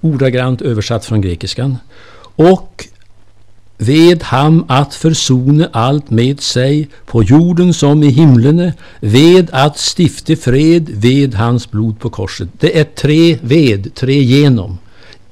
[0.00, 1.76] ordagrant översatt från grekiskan.
[2.36, 2.86] Och
[3.78, 10.36] ved ham att försona allt med sig på jorden som i himlen, ved att stifte
[10.36, 12.48] fred ved hans blod på korset.
[12.60, 14.78] Det är tre ved, tre genom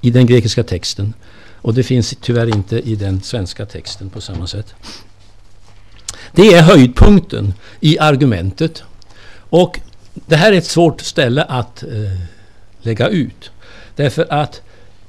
[0.01, 1.14] i den grekiska texten.
[1.64, 4.74] Och det finns tyvärr inte i den svenska texten på samma sätt.
[6.32, 8.82] Det är höjdpunkten i argumentet.
[9.51, 9.80] Och
[10.14, 11.88] det här är ett svårt ställe att eh,
[12.82, 13.51] lägga ut.
[13.97, 14.62] Därför att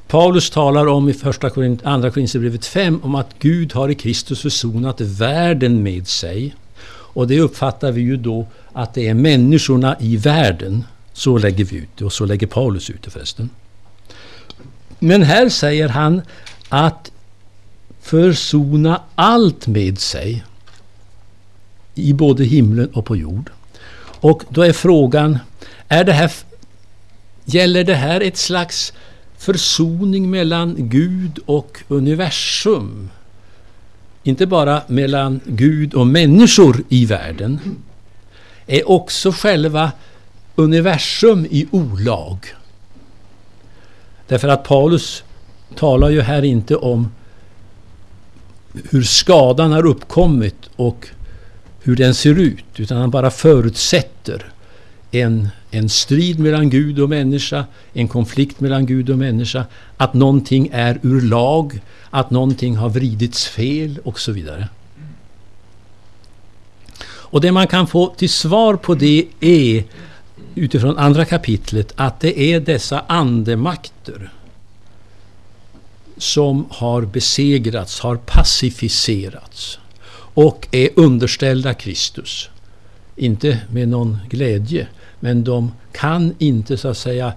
[0.08, 4.42] Paulus talar om i första Korint, andra Korinthierbrevet 5 om att Gud har i Kristus
[4.42, 6.56] försonat världen med sig.
[6.88, 10.84] Och det uppfattar vi ju då att det är människorna i världen.
[11.14, 13.50] Så lägger vi ut det och så lägger Paulus ut det förresten.
[15.00, 16.22] Men här säger han
[16.70, 17.12] att
[18.02, 20.44] försona allt med sig
[21.96, 23.50] i både himlen och på jord.
[24.20, 25.40] Och då är frågan,
[25.88, 26.32] är det här,
[27.46, 28.94] gäller det här ett slags
[29.46, 33.10] försoning mellan Gud och universum?
[34.24, 37.60] Inte bara mellan Gud och människor i världen.
[38.68, 39.92] Är också själva
[40.56, 42.38] universum i olag?
[44.28, 45.24] Därför att Paulus
[45.76, 47.12] talar ju här inte om
[48.90, 51.08] hur skadan har uppkommit och
[51.84, 54.55] hur den ser ut, utan han bara förutsätter
[55.22, 59.66] en, en strid mellan Gud och människa, en konflikt mellan Gud och människa,
[59.98, 64.68] att någonting är ur lag, att någonting har vridits fel och så vidare.
[67.08, 69.84] Och det man kan få till svar på det är
[70.56, 74.32] utifrån andra kapitlet att det är dessa andemakter
[76.18, 79.80] som har besegrats, har pacificerats
[80.34, 82.50] och är underställda Kristus.
[83.16, 84.88] Inte med någon glädje,
[85.26, 87.34] men de kan inte så att säga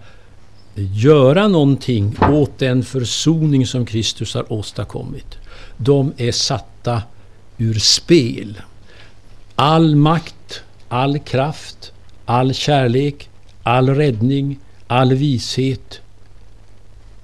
[0.75, 5.37] göra någonting åt den försoning som Kristus har åstadkommit.
[5.77, 7.03] De är satta
[7.59, 8.61] ur spel.
[9.55, 11.93] All makt, all kraft,
[12.25, 13.29] all kärlek,
[13.63, 16.01] all räddning, all vishet,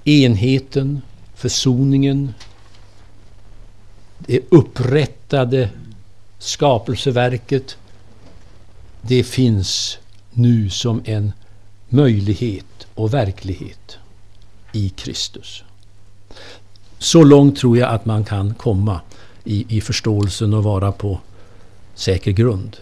[0.03, 1.01] enheten,
[1.35, 2.33] försoningen,
[4.17, 5.69] det upprättade
[6.39, 7.77] skapelseverket,
[9.01, 9.97] det finns
[10.35, 11.31] nu som en
[11.89, 13.97] möjlighet och verklighet
[14.71, 15.63] i Kristus.
[16.97, 19.01] Så långt tror jag att man kan komma
[19.43, 21.19] i, i förståelsen och vara på
[21.95, 22.77] säker grund.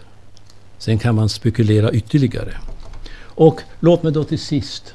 [0.78, 2.56] Sen kan man spekulera ytterligare.
[3.16, 4.94] Och låt mig då till sist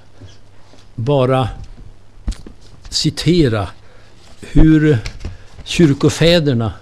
[0.96, 1.50] bara
[2.90, 3.68] citera
[4.42, 4.98] hur
[5.64, 6.74] kyrkofäderna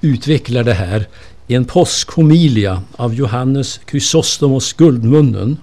[0.00, 1.08] utvecklar det här
[1.52, 5.56] i en påskhomilia av Johannes Chrysostomos Guldmunnen.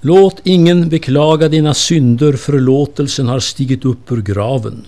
[0.00, 4.86] Låt ingen beklaga dina synder, förlåtelsen har stigit upp ur graven.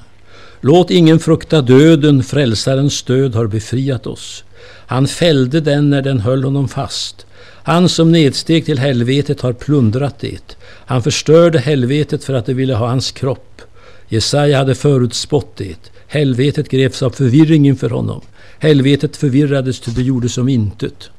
[0.60, 4.44] Låt ingen frukta döden, frälsarens död har befriat oss.
[4.86, 7.26] Han fällde den när den höll honom fast.
[7.62, 10.56] Han som nedsteg till helvetet har plundrat det.
[10.86, 13.62] Han förstörde helvetet för att det ville ha hans kropp.
[14.08, 15.90] Jesaja hade förutspått det.
[16.12, 18.20] Helvetet greps av förvirring inför honom.
[18.58, 21.10] Helvetet förvirrades till det gjorde som intet.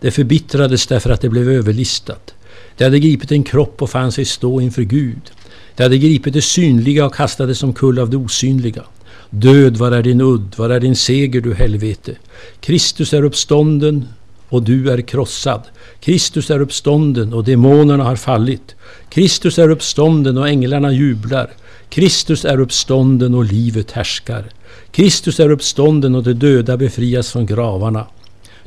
[0.00, 2.34] Det förbittrades därför att det blev överlistat.
[2.76, 5.30] Det hade gripit en kropp och fann sig stå inför Gud.
[5.76, 8.82] Det hade gripit det synliga och kastades omkull av det osynliga.
[9.30, 10.54] Död, var är din udd?
[10.56, 12.16] Var är din seger, du helvete?
[12.60, 14.08] Kristus är uppstånden
[14.48, 15.62] och du är krossad.
[16.00, 18.74] Kristus är uppstånden och demonerna har fallit.
[19.08, 21.50] Kristus är uppstånden och änglarna jublar.
[21.88, 24.44] Kristus är uppstånden och livet härskar.
[24.90, 28.06] Kristus är uppstånden och de döda befrias från gravarna.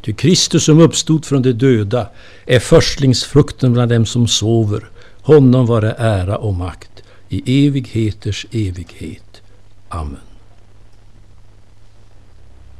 [0.02, 2.08] Ty Kristus som uppstod från de döda
[2.46, 4.90] är förstlingsfrukten bland dem som sover.
[5.22, 9.42] Honom vare ära och makt i evigheters evighet.
[9.90, 10.29] Amen.